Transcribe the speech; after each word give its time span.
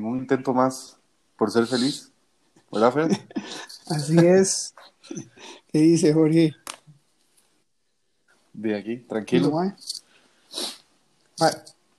en 0.00 0.06
un 0.06 0.18
intento 0.18 0.52
más 0.54 0.96
por 1.36 1.50
ser 1.50 1.66
feliz. 1.66 2.10
¿Verdad, 2.72 2.92
Fred? 2.92 3.10
Así 3.86 4.18
es. 4.18 4.74
¿Qué 5.72 5.78
dice 5.78 6.12
Jorge? 6.12 6.54
De 8.52 8.76
aquí, 8.76 8.96
tranquilo. 8.98 9.50
mae. 9.50 9.74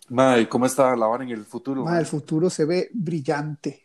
Mae, 0.09 0.49
¿cómo 0.49 0.65
está 0.65 0.95
la 0.95 1.07
vara 1.07 1.23
en 1.23 1.29
el 1.29 1.45
futuro? 1.45 1.83
Mae, 1.85 1.99
el 1.99 2.05
futuro 2.05 2.49
se 2.49 2.65
ve 2.65 2.89
brillante. 2.93 3.83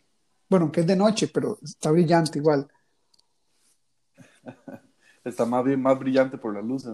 Bueno, 0.48 0.70
que 0.72 0.80
es 0.80 0.86
de 0.86 0.96
noche, 0.96 1.28
pero 1.28 1.58
está 1.62 1.90
brillante 1.90 2.38
igual. 2.38 2.68
Está 5.24 5.44
más 5.44 5.64
bien 5.64 5.82
más 5.82 5.98
brillante 5.98 6.38
por 6.38 6.54
las 6.54 6.64
luces. 6.64 6.92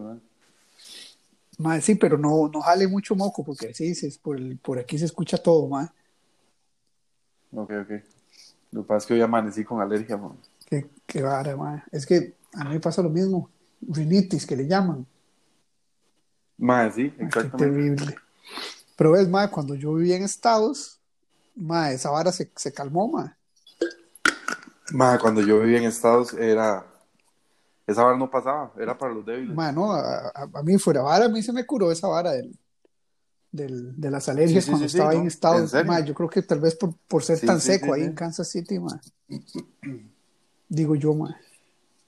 Mae, 1.58 1.82
sí, 1.82 1.96
pero 1.96 2.16
no, 2.16 2.48
no 2.48 2.62
jale 2.62 2.88
mucho 2.88 3.14
moco, 3.14 3.44
porque 3.44 3.74
sí, 3.74 3.92
por, 4.22 4.38
el- 4.38 4.56
por 4.56 4.78
aquí 4.78 4.96
se 4.98 5.04
escucha 5.04 5.36
todo, 5.36 5.68
mae. 5.68 5.86
Ok, 7.52 7.70
ok. 7.82 7.90
Lo 8.72 8.82
que 8.82 8.88
pasa 8.88 8.98
es 8.98 9.06
que 9.06 9.14
hoy 9.14 9.20
amanecí 9.20 9.64
con 9.64 9.80
alergia, 9.80 10.16
man. 10.16 10.32
Qué, 10.66 10.88
qué 11.06 11.22
vara, 11.22 11.56
mae. 11.56 11.82
Es 11.92 12.06
que 12.06 12.34
a 12.54 12.64
mí 12.64 12.70
me 12.70 12.80
pasa 12.80 13.02
lo 13.02 13.10
mismo. 13.10 13.50
Rinitis, 13.86 14.46
que 14.46 14.56
le 14.56 14.66
llaman. 14.66 15.06
Mae, 16.58 16.90
sí, 16.92 17.02
Ay, 17.02 17.10
Qué 17.18 17.24
exactamente. 17.24 17.66
terrible. 17.66 18.16
Pero 18.96 19.16
es, 19.16 19.28
mae, 19.28 19.50
cuando 19.50 19.74
yo 19.74 19.94
vivía 19.94 20.16
en 20.16 20.22
Estados, 20.22 20.98
mae, 21.56 21.94
esa 21.94 22.10
vara 22.10 22.30
se, 22.32 22.50
se 22.56 22.72
calmó, 22.72 23.08
mae. 23.08 23.30
Mae, 24.92 25.18
cuando 25.18 25.40
yo 25.40 25.60
vivía 25.60 25.78
en 25.78 25.84
Estados 25.84 26.32
era... 26.34 26.86
Esa 27.86 28.04
vara 28.04 28.16
no 28.16 28.30
pasaba, 28.30 28.72
era 28.78 28.96
para 28.96 29.12
los 29.12 29.26
débiles. 29.26 29.54
Mae, 29.56 29.72
no, 29.72 29.92
a, 29.92 30.28
a- 30.28 30.48
a 30.54 30.62
mí 30.62 30.78
fuera 30.78 31.02
vara, 31.02 31.26
a 31.26 31.28
mí 31.28 31.42
se 31.42 31.52
me 31.52 31.66
curó 31.66 31.90
esa 31.90 32.06
vara 32.06 32.30
del, 32.32 32.56
del- 33.52 34.00
de 34.00 34.10
las 34.10 34.28
alergias 34.28 34.64
Sí, 34.64 34.66
sí, 34.66 34.70
cuando 34.72 34.88
sí, 34.88 34.96
estaba 34.96 35.10
ahí 35.10 35.16
¿no? 35.18 35.20
en 35.20 35.26
¿En 35.26 35.28
Estados. 35.28 35.74
Mae, 35.84 36.04
yo 36.04 36.14
creo 36.14 36.28
que 36.30 36.42
tal 36.42 36.58
vez 36.60 36.74
por, 36.74 36.94
por 37.06 37.22
ser 37.22 37.38
tan 37.40 37.60
seco 37.60 37.92
ahí 37.92 38.02
en 38.02 38.14
Kansas 38.14 38.48
City, 38.48 38.78
mae. 38.80 38.98
Digo 40.68 40.94
yo, 40.96 41.14
mae. 41.14 41.34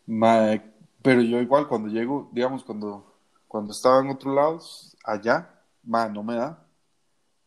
Mae, 0.06 0.62
pero 1.02 1.20
yo 1.20 1.40
igual 1.40 1.68
cuando 1.68 1.88
llego, 1.88 2.28
digamos, 2.32 2.64
cuando, 2.64 3.14
cuando 3.46 3.72
estaba 3.72 4.00
en 4.00 4.08
otros 4.10 4.34
lados, 4.34 4.96
allá, 5.04 5.50
mae, 5.84 6.10
no 6.10 6.22
me 6.22 6.34
da. 6.36 6.58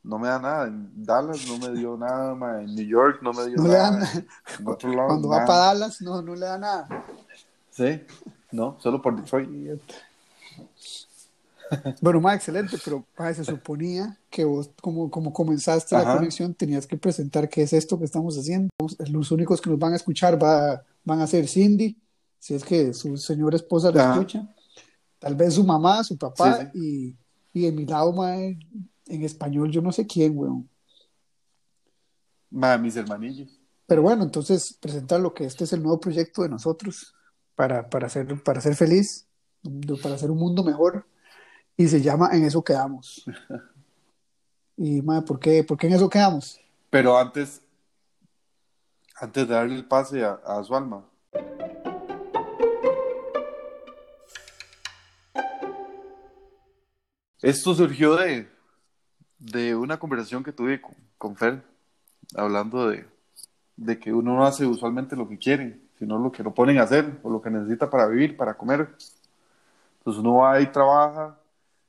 No 0.04 0.18
me 0.20 0.28
da 0.30 0.40
nada. 0.40 0.68
En 0.68 1.04
Dallas 1.04 1.46
no 1.48 1.58
me 1.58 1.78
dio 1.78 1.98
nada, 1.98 2.34
mae. 2.34 2.64
En 2.64 2.76
New 2.76 2.86
York 2.86 3.20
no 3.22 3.34
me 3.34 3.46
dio 3.48 3.58
No 3.58 3.68
nada. 3.68 4.10
En 4.60 4.64
Cuando 4.64 5.28
va 5.30 5.46
para 5.46 5.60
Dallas, 5.66 6.02
no, 6.02 6.22
no 6.22 6.34
le 6.34 6.46
da 6.46 6.58
nada. 6.58 7.06
Sí, 7.72 8.02
no, 8.52 8.78
solo 8.80 9.02
por 9.02 9.16
Detroit. 9.20 9.50
Bueno, 12.02 12.22
mae, 12.22 12.36
excelente, 12.36 12.78
pero 12.84 13.06
se 13.34 13.44
suponía 13.44 14.18
que 14.30 14.46
vos, 14.46 14.72
como, 14.82 15.10
como 15.10 15.34
comenzaste 15.34 15.96
la 15.96 16.16
conexión, 16.16 16.54
tenías 16.54 16.88
que 16.88 16.98
presentar 16.98 17.50
qué 17.50 17.64
es 17.64 17.74
esto 17.74 17.98
que 18.00 18.06
estamos 18.06 18.38
haciendo. 18.38 18.70
Los 19.10 19.32
únicos 19.32 19.62
que 19.62 19.70
nos 19.70 19.80
van 19.80 19.94
a 19.94 19.98
escuchar 19.98 20.42
va, 20.42 20.84
van 21.04 21.22
a 21.22 21.28
ser 21.28 21.48
Cindy, 21.48 21.98
si 22.40 22.54
es 22.54 22.64
que 22.64 22.94
su 22.94 23.18
señora 23.18 23.56
esposa 23.56 23.92
la 23.92 24.04
Ajá. 24.04 24.14
escucha, 24.14 24.56
tal 25.20 25.36
vez 25.36 25.54
su 25.56 25.64
mamá, 25.64 26.04
su 26.04 26.18
papá, 26.18 26.70
Sí, 26.74 27.16
Y, 27.54 27.60
y 27.60 27.66
de 27.66 27.72
mi 27.72 27.86
lado, 27.86 28.14
mae, 28.14 28.58
en 29.08 29.24
español, 29.24 29.72
yo 29.72 29.82
no 29.82 29.92
sé 29.92 30.06
quién, 30.06 30.38
weón. 30.38 30.70
Mae, 32.50 32.78
mis 32.78 32.96
hermanillos. 32.96 33.50
Pero 33.86 34.02
bueno, 34.02 34.24
entonces 34.24 34.78
presentar 34.80 35.20
lo 35.20 35.34
que 35.34 35.46
este 35.46 35.64
es 35.64 35.74
el 35.74 35.82
nuevo 35.82 36.00
proyecto 36.00 36.44
de 36.44 36.50
nosotros 36.50 37.16
para, 37.56 37.90
para, 37.90 38.10
ser, 38.10 38.44
para 38.44 38.62
ser 38.62 38.76
feliz, 38.76 39.28
para 40.04 40.16
hacer 40.16 40.30
un 40.30 40.38
mundo 40.38 40.64
mejor. 40.64 41.06
Y 41.80 41.88
se 41.88 42.02
llama 42.02 42.32
En 42.34 42.44
eso 42.44 42.64
quedamos. 42.64 43.24
Y, 44.80 45.02
madre, 45.02 45.26
¿por 45.26 45.40
qué, 45.40 45.64
¿por 45.64 45.76
qué 45.76 45.88
en 45.88 45.94
eso 45.94 46.08
quedamos? 46.08 46.62
Pero 46.92 47.18
antes, 47.18 47.64
antes 49.20 49.48
de 49.48 49.52
darle 49.56 49.74
el 49.74 49.86
pase 49.86 50.24
a, 50.24 50.34
a 50.46 50.64
su 50.64 50.76
alma, 50.76 51.04
esto 57.42 57.74
surgió 57.74 58.16
de, 58.18 58.48
de 59.40 59.76
una 59.76 59.98
conversación 59.98 60.44
que 60.44 60.52
tuve 60.52 60.80
con, 60.80 60.94
con 61.18 61.36
Fer, 61.36 61.64
hablando 62.36 62.88
de, 62.88 63.08
de 63.78 63.98
que 63.98 64.14
uno 64.14 64.36
no 64.36 64.46
hace 64.46 64.64
usualmente 64.64 65.16
lo 65.16 65.28
que 65.28 65.40
quiere, 65.40 65.80
sino 65.98 66.20
lo 66.20 66.32
que 66.32 66.44
lo 66.44 66.54
ponen 66.54 66.78
a 66.78 66.84
hacer 66.84 67.20
o 67.24 67.32
lo 67.32 67.42
que 67.42 67.50
necesita 67.50 67.90
para 67.90 68.06
vivir, 68.06 68.38
para 68.38 68.56
comer. 68.56 68.96
Entonces 69.98 70.22
uno 70.22 70.36
va 70.36 70.62
y 70.62 70.68
trabaja 70.68 71.36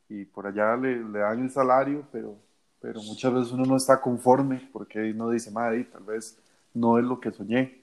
y 0.08 0.24
por 0.24 0.46
allá 0.46 0.76
le, 0.76 1.02
dan 1.02 1.42
el 1.42 1.50
salario, 1.50 2.04
pero, 2.10 2.36
pero 2.80 3.02
muchas 3.02 3.32
veces 3.32 3.52
uno 3.52 3.64
no 3.64 3.76
está 3.76 4.00
conforme 4.00 4.68
porque 4.72 5.12
uno 5.12 5.30
dice, 5.30 5.50
madre, 5.50 5.84
tal 5.84 6.04
vez 6.04 6.38
no 6.74 6.98
es 6.98 7.04
lo 7.04 7.20
que 7.20 7.30
soñé. 7.30 7.80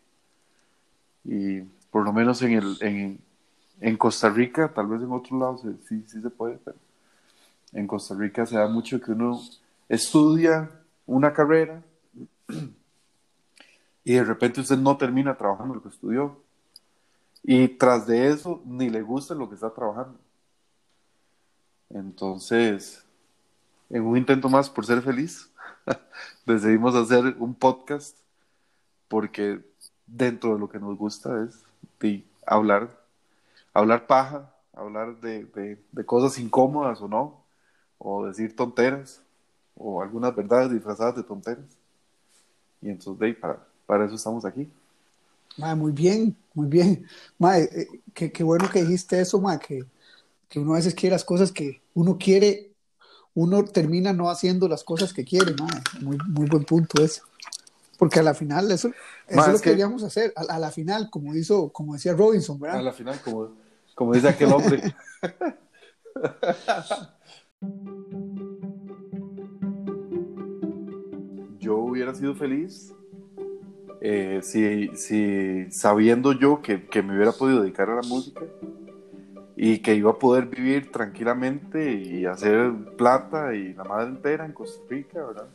Y 1.24 1.62
por 1.92 2.04
lo 2.04 2.14
menos 2.14 2.42
en, 2.42 2.54
el, 2.54 2.78
en, 2.82 3.20
en 3.82 3.98
Costa 3.98 4.30
Rica, 4.30 4.72
tal 4.74 4.88
vez 4.88 5.02
en 5.02 5.12
otros 5.12 5.40
lados 5.40 5.62
sí, 5.88 6.04
sí 6.08 6.22
se 6.22 6.30
puede, 6.30 6.58
pero 6.64 6.78
en 7.74 7.88
Costa 7.88 8.16
Rica 8.16 8.46
se 8.46 8.58
da 8.58 8.68
mucho 8.68 9.02
que 9.02 9.12
uno 9.12 9.40
estudia 9.90 10.70
una 11.06 11.34
carrera 11.34 11.84
y 14.04 14.14
de 14.14 14.24
repente 14.24 14.62
usted 14.62 14.78
no 14.78 14.98
termina 14.98 15.36
trabajando 15.36 15.76
lo 15.76 15.82
que 15.82 15.90
estudió. 15.90 16.40
Y 17.44 17.68
tras 17.68 18.08
de 18.08 18.30
eso, 18.30 18.62
ni 18.66 18.90
le 18.90 19.02
gusta 19.02 19.36
lo 19.36 19.50
que 19.50 19.56
está 19.56 19.72
trabajando. 19.72 20.18
Entonces, 21.90 23.04
en 23.90 24.04
un 24.04 24.18
intento 24.18 24.50
más 24.50 24.70
por 24.70 24.86
ser 24.86 25.02
feliz, 25.02 25.50
decidimos 26.46 26.96
hacer 26.96 27.36
un 27.40 27.54
podcast 27.54 28.18
porque 29.08 29.62
dentro 30.08 30.54
de 30.54 30.60
lo 30.60 30.70
que 30.70 30.80
nos 30.80 30.98
gusta 30.98 31.44
es 31.44 31.64
hablar, 32.46 32.90
hablar 33.74 34.06
paja, 34.08 34.54
hablar 34.74 35.20
de, 35.20 35.80
cosas 36.06 36.38
incómodas 36.38 37.02
o 37.02 37.08
no, 37.08 37.44
o 37.98 38.26
decir 38.26 38.56
tonteras, 38.56 39.22
o 39.76 40.02
algunas 40.02 40.36
verdades 40.36 40.72
disfrazadas 40.72 41.16
de 41.16 41.24
tonteras. 41.24 41.66
Y 42.82 42.90
entonces, 42.90 43.20
de 43.20 43.34
para, 43.88 44.06
eso 44.06 44.16
estamos 44.16 44.46
aquí. 44.46 44.70
Madre, 45.58 45.76
muy 45.76 45.92
bien, 45.92 46.36
muy 46.54 46.68
bien. 46.68 47.08
Madre, 47.40 47.70
eh, 47.74 47.88
qué, 48.14 48.32
qué 48.32 48.44
bueno 48.44 48.70
que 48.70 48.82
dijiste 48.84 49.20
eso, 49.20 49.40
madre, 49.40 49.66
que, 49.66 49.86
que 50.56 50.62
uno 50.62 50.72
a 50.72 50.78
veces 50.78 50.96
quiere 50.96 51.14
las 51.14 51.26
cosas 51.26 51.52
que 51.52 51.82
uno 51.96 52.18
quiere, 52.18 52.72
uno 53.34 53.66
termina 53.66 54.14
no 54.14 54.30
haciendo 54.30 54.70
las 54.70 54.86
cosas 54.86 55.12
que 55.12 55.26
quiere, 55.26 55.54
madre. 55.60 55.82
Muy, 56.00 56.18
muy 56.30 56.48
buen 56.48 56.64
punto 56.64 57.04
ese. 57.04 57.20
Porque 58.00 58.22
a 58.22 58.24
la 58.24 58.34
final 58.34 58.72
eso, 58.72 58.88
eso 59.28 59.42
es 59.42 59.48
lo 59.48 59.54
que 59.58 59.64
que- 59.64 59.70
queríamos 59.72 60.02
hacer. 60.04 60.32
A, 60.34 60.56
a 60.56 60.60
la 60.60 60.72
final, 60.72 61.10
como 61.10 61.36
hizo, 61.36 61.74
como 61.74 61.96
decía 61.96 62.14
Robinson, 62.14 62.56
A 62.56 62.60
¿verdad? 62.62 62.84
la 62.84 62.94
final, 62.94 63.20
como, 63.22 63.50
como 63.96 64.14
dice 64.14 64.30
aquel 64.30 64.54
hombre. 64.54 64.82
Yo 71.60 71.78
hubiera 71.78 72.14
sido 72.14 72.36
feliz 72.36 72.94
eh, 74.02 74.40
si, 74.44 74.90
si 74.96 75.72
sabiendo 75.72 76.34
yo 76.34 76.62
que, 76.62 76.86
que 76.88 77.02
me 77.02 77.16
hubiera 77.16 77.32
podido 77.32 77.62
dedicar 77.62 77.90
a 77.90 77.96
la 77.96 78.02
música 78.04 78.42
y 79.56 79.80
que 79.80 79.96
iba 79.96 80.12
a 80.12 80.16
poder 80.20 80.48
vivir 80.48 80.92
tranquilamente 80.92 81.94
y 81.94 82.26
hacer 82.26 82.72
plata 82.98 83.54
y 83.56 83.74
la 83.74 83.84
madre 83.86 84.10
entera 84.10 84.46
en 84.46 84.52
Costa 84.54 84.82
Rica, 84.90 85.24
¿verdad? 85.26 85.48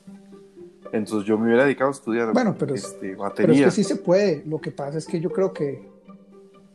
Entonces 0.92 1.26
yo 1.28 1.38
me 1.38 1.46
hubiera 1.46 1.64
dedicado 1.64 1.90
a 1.90 1.92
estudiar 1.92 2.32
Bueno, 2.32 2.56
pero 2.58 2.74
es- 2.74 2.84
este, 2.84 2.98
Pero 3.00 3.12
es 3.12 3.18
batería. 3.18 3.64
que 3.66 3.70
sí 3.70 3.84
se 3.84 3.96
puede. 3.96 4.42
Lo 4.46 4.58
que 4.60 4.70
pasa 4.72 4.98
es 4.98 5.06
que 5.06 5.20
yo 5.20 5.30
creo 5.30 5.52
que, 5.52 5.86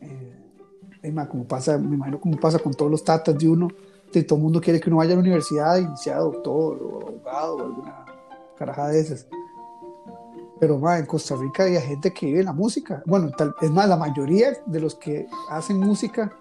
eh, 0.00 1.14
como 1.28 1.44
pasa, 1.44 1.76
me 1.78 1.96
imagino 1.96 2.20
como 2.20 2.38
pasa 2.38 2.58
con 2.58 2.72
todos 2.74 2.90
los 2.90 3.04
tatas 3.04 3.36
de 3.38 3.48
uno, 3.48 3.68
de 4.12 4.22
todo 4.22 4.36
el 4.38 4.42
mundo 4.44 4.60
quiere 4.60 4.80
que 4.80 4.88
uno 4.88 4.98
vaya 4.98 5.12
a 5.12 5.16
la 5.16 5.20
universidad 5.20 5.76
y 5.78 5.96
sea 5.96 6.18
doctor 6.18 6.78
o 6.82 7.08
abogado 7.08 7.56
o 7.56 7.62
alguna 7.64 8.04
carajada 8.56 8.88
de 8.90 9.00
esas. 9.00 9.26
Pero 10.58 10.78
ma, 10.78 10.98
en 10.98 11.06
Costa 11.06 11.34
Rica 11.36 11.64
hay 11.64 11.76
gente 11.80 12.12
que 12.12 12.26
vive 12.26 12.42
la 12.42 12.52
música. 12.52 13.02
Bueno, 13.04 13.30
tal, 13.36 13.54
es 13.60 13.70
más, 13.70 13.88
la 13.88 13.96
mayoría 13.96 14.52
de 14.64 14.80
los 14.80 14.94
que 14.94 15.26
hacen 15.50 15.78
música 15.78 16.32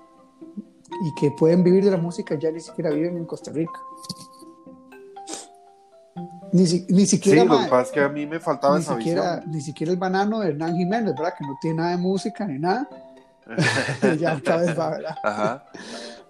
y 1.03 1.13
que 1.15 1.31
pueden 1.31 1.63
vivir 1.63 1.83
de 1.83 1.92
la 1.92 1.97
música 1.97 2.36
ya 2.36 2.51
ni 2.51 2.59
siquiera 2.59 2.89
viven 2.89 3.18
en 3.18 3.25
Costa 3.25 3.51
Rica. 3.51 3.80
Ni, 6.53 6.65
si- 6.68 6.86
ni 6.89 7.01
Sí, 7.06 7.18
siquiera, 7.18 7.44
lo 7.44 7.53
ma, 7.57 7.63
que 7.65 7.69
pasa 7.69 7.81
es 7.83 7.92
que 7.92 8.00
a 8.01 8.09
mí 8.09 8.25
me 8.25 8.39
faltaba 8.39 8.77
ni 8.77 8.83
esa 8.83 8.95
siquiera, 8.97 9.36
visión. 9.38 9.51
ni 9.51 9.62
siquiera 9.62 9.92
el 9.92 9.97
banano 9.97 10.39
de 10.39 10.50
Hernán 10.50 10.75
Jiménez, 10.77 11.13
¿verdad? 11.15 11.33
Que 11.38 11.45
no 11.45 11.57
tiene 11.62 11.77
nada 11.77 11.92
de 11.92 11.97
música 11.97 12.45
ni 12.47 12.59
nada. 12.59 12.88
ya 14.19 14.36
otra 14.36 14.57
vez 14.57 14.77
va, 14.80 14.89
¿verdad? 14.92 15.15
Ajá. 15.24 15.65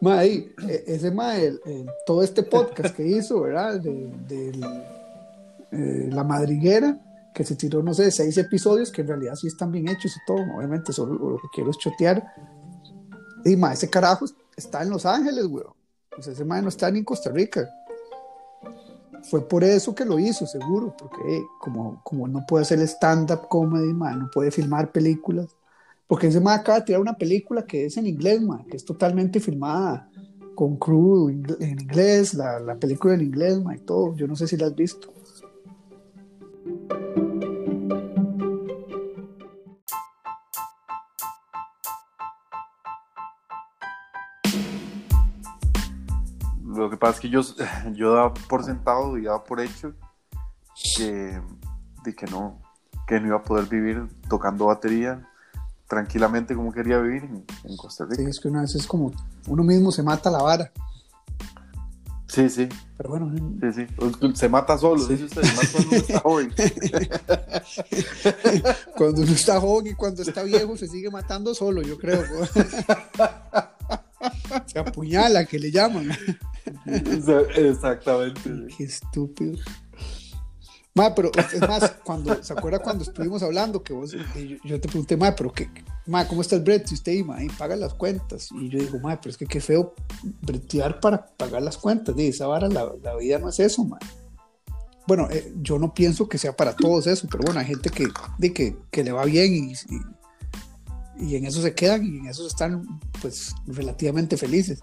Ma, 0.01 0.23
e- 0.25 0.51
ese 0.87 1.11
ma, 1.11 1.37
el- 1.37 1.61
el- 1.65 1.89
todo 2.05 2.23
este 2.23 2.43
podcast 2.43 2.95
que 2.95 3.05
hizo, 3.05 3.41
¿verdad? 3.41 3.79
De, 3.79 4.11
del, 4.27 4.63
eh, 5.71 6.09
La 6.11 6.23
Madriguera, 6.23 6.97
que 7.33 7.43
se 7.43 7.55
tiró, 7.55 7.83
no 7.83 7.93
sé, 7.93 8.09
seis 8.11 8.37
episodios, 8.37 8.91
que 8.91 9.01
en 9.01 9.07
realidad 9.09 9.35
sí 9.35 9.47
están 9.47 9.71
bien 9.71 9.87
hechos 9.89 10.15
y 10.15 10.19
todo. 10.25 10.39
Obviamente, 10.57 10.91
solo 10.91 11.13
lo 11.13 11.37
que 11.37 11.47
quiero 11.53 11.69
es 11.69 11.77
chotear. 11.77 12.25
Y 13.45 13.55
ma, 13.57 13.73
ese 13.73 13.89
carajo 13.89 14.25
está 14.55 14.83
en 14.83 14.89
Los 14.89 15.05
Ángeles, 15.05 15.45
güey. 15.45 15.65
Pues 16.09 16.27
ese 16.27 16.45
ma 16.45 16.61
no 16.61 16.69
está 16.69 16.89
ni 16.89 16.99
en 16.99 17.05
Costa 17.05 17.31
Rica. 17.31 17.69
fue 19.23 19.47
por 19.47 19.63
eso 19.63 19.93
que 19.93 20.05
lo 20.05 20.19
hizo, 20.19 20.45
seguro, 20.45 20.95
porque 20.97 21.43
como, 21.59 22.01
como 22.03 22.27
no 22.27 22.45
puede 22.47 22.63
hacer 22.63 22.79
stand-up 22.81 23.47
comedy, 23.49 23.93
ma, 23.93 24.15
no 24.15 24.29
puede 24.31 24.51
filmar 24.51 24.91
películas, 24.91 25.47
porque 26.07 26.27
ese 26.27 26.39
ma 26.39 26.53
acaba 26.53 26.79
de 26.79 26.85
tirar 26.85 27.01
una 27.01 27.17
película 27.17 27.65
que 27.65 27.85
es 27.85 27.97
en 27.97 28.05
inglés, 28.05 28.41
ma, 28.41 28.63
que 28.69 28.77
es 28.77 28.85
totalmente 28.85 29.39
filmada 29.39 30.09
con 30.53 30.77
crew 30.77 31.29
en 31.29 31.79
inglés, 31.79 32.33
la, 32.33 32.59
la 32.59 32.75
película 32.75 33.13
en 33.15 33.21
inglés, 33.21 33.61
ma, 33.61 33.75
y 33.75 33.79
todo. 33.79 34.15
Yo 34.15 34.27
no 34.27 34.35
sé 34.35 34.47
si 34.47 34.55
la 34.57 34.67
has 34.67 34.75
visto. 34.75 35.11
Lo 46.75 46.89
que 46.89 46.97
pasa 46.97 47.15
es 47.15 47.19
que 47.19 47.29
yo, 47.29 47.41
yo 47.93 48.13
daba 48.13 48.33
por 48.33 48.63
sentado 48.63 49.17
y 49.17 49.23
daba 49.23 49.43
por 49.43 49.59
hecho 49.59 49.93
que, 50.97 51.41
de 52.03 52.15
que, 52.15 52.25
no, 52.27 52.61
que 53.07 53.19
no 53.19 53.27
iba 53.27 53.37
a 53.37 53.43
poder 53.43 53.65
vivir 53.65 54.07
tocando 54.29 54.67
batería 54.67 55.27
tranquilamente 55.87 56.55
como 56.55 56.71
quería 56.71 56.97
vivir 56.97 57.23
en, 57.23 57.45
en 57.63 57.77
Costa 57.77 58.05
Rica. 58.05 58.23
Sí, 58.23 58.29
es 58.29 58.39
que 58.39 58.47
una 58.47 58.61
vez 58.61 58.73
es 58.75 58.87
como 58.87 59.11
uno 59.47 59.63
mismo 59.63 59.91
se 59.91 60.03
mata 60.03 60.31
la 60.31 60.41
vara. 60.41 60.71
Sí, 62.27 62.49
sí. 62.49 62.67
Pero 62.97 63.09
bueno, 63.09 63.31
Sí, 63.61 63.71
sí. 63.71 63.85
Se 64.33 64.49
mata 64.49 64.77
solo, 64.77 65.05
dice 65.05 65.23
usted, 65.25 65.43
se 65.43 65.55
mata 65.55 65.67
cuando 65.71 65.89
uno 65.89 65.97
está 65.97 66.19
joven. 66.19 66.53
cuando 68.97 69.21
uno 69.21 69.31
está 69.31 69.61
joven 69.61 69.87
y 69.87 69.93
cuando 69.93 70.21
está 70.21 70.43
viejo 70.43 70.75
se 70.75 70.89
sigue 70.89 71.09
matando 71.09 71.55
solo, 71.55 71.81
yo 71.81 71.97
creo. 71.97 72.25
se 74.65 74.79
apuñala, 74.79 75.45
que 75.45 75.59
le 75.59 75.71
llaman. 75.71 76.09
Exactamente. 77.55 78.49
Qué 78.77 78.83
estúpido. 78.83 79.57
Ma, 80.95 81.13
pero 81.13 81.29
es 81.35 81.59
más, 81.59 81.91
cuando, 82.05 82.41
¿se 82.41 82.53
acuerda 82.53 82.79
cuando 82.79 83.03
estuvimos 83.03 83.43
hablando 83.43 83.83
que 83.83 83.91
vos, 83.91 84.13
y 84.13 84.47
yo, 84.47 84.57
yo 84.63 84.79
te 84.79 84.87
pregunté, 84.87 85.17
ma, 85.17 85.35
pero 85.35 85.51
qué, 85.51 85.69
ma, 86.05 86.25
¿cómo 86.25 86.41
está 86.41 86.55
el 86.55 86.61
brete? 86.61 86.85
Y 86.91 86.93
usted, 86.93 87.11
y, 87.11 87.23
ma, 87.23 87.43
y 87.43 87.49
paga 87.49 87.75
las 87.75 87.93
cuentas. 87.93 88.47
Y 88.53 88.69
yo 88.69 88.79
digo, 88.79 88.99
ma, 88.99 89.19
pero 89.19 89.31
es 89.31 89.37
que 89.37 89.45
qué 89.45 89.59
feo 89.59 89.93
bretear 90.41 91.01
para 91.01 91.25
pagar 91.25 91.61
las 91.61 91.77
cuentas. 91.77 92.15
Dice, 92.15 92.29
esa 92.29 92.47
vara, 92.47 92.69
la, 92.69 92.93
la 93.03 93.17
vida 93.17 93.39
no 93.39 93.49
es 93.49 93.59
eso, 93.59 93.83
ma. 93.83 93.99
Bueno, 95.05 95.27
eh, 95.29 95.53
yo 95.61 95.77
no 95.77 95.93
pienso 95.93 96.29
que 96.29 96.37
sea 96.37 96.55
para 96.55 96.73
todos 96.73 97.07
eso, 97.07 97.27
pero 97.29 97.43
bueno, 97.43 97.59
hay 97.59 97.65
gente 97.65 97.89
que, 97.89 98.07
de 98.37 98.53
que, 98.53 98.77
que 98.89 99.03
le 99.03 99.11
va 99.11 99.25
bien 99.25 99.53
y, 99.53 99.73
y, 99.73 101.27
y 101.27 101.35
en 101.35 101.45
eso 101.45 101.61
se 101.61 101.75
quedan 101.75 102.05
y 102.05 102.19
en 102.19 102.27
eso 102.27 102.47
están, 102.47 103.01
pues, 103.21 103.53
relativamente 103.67 104.37
felices. 104.37 104.79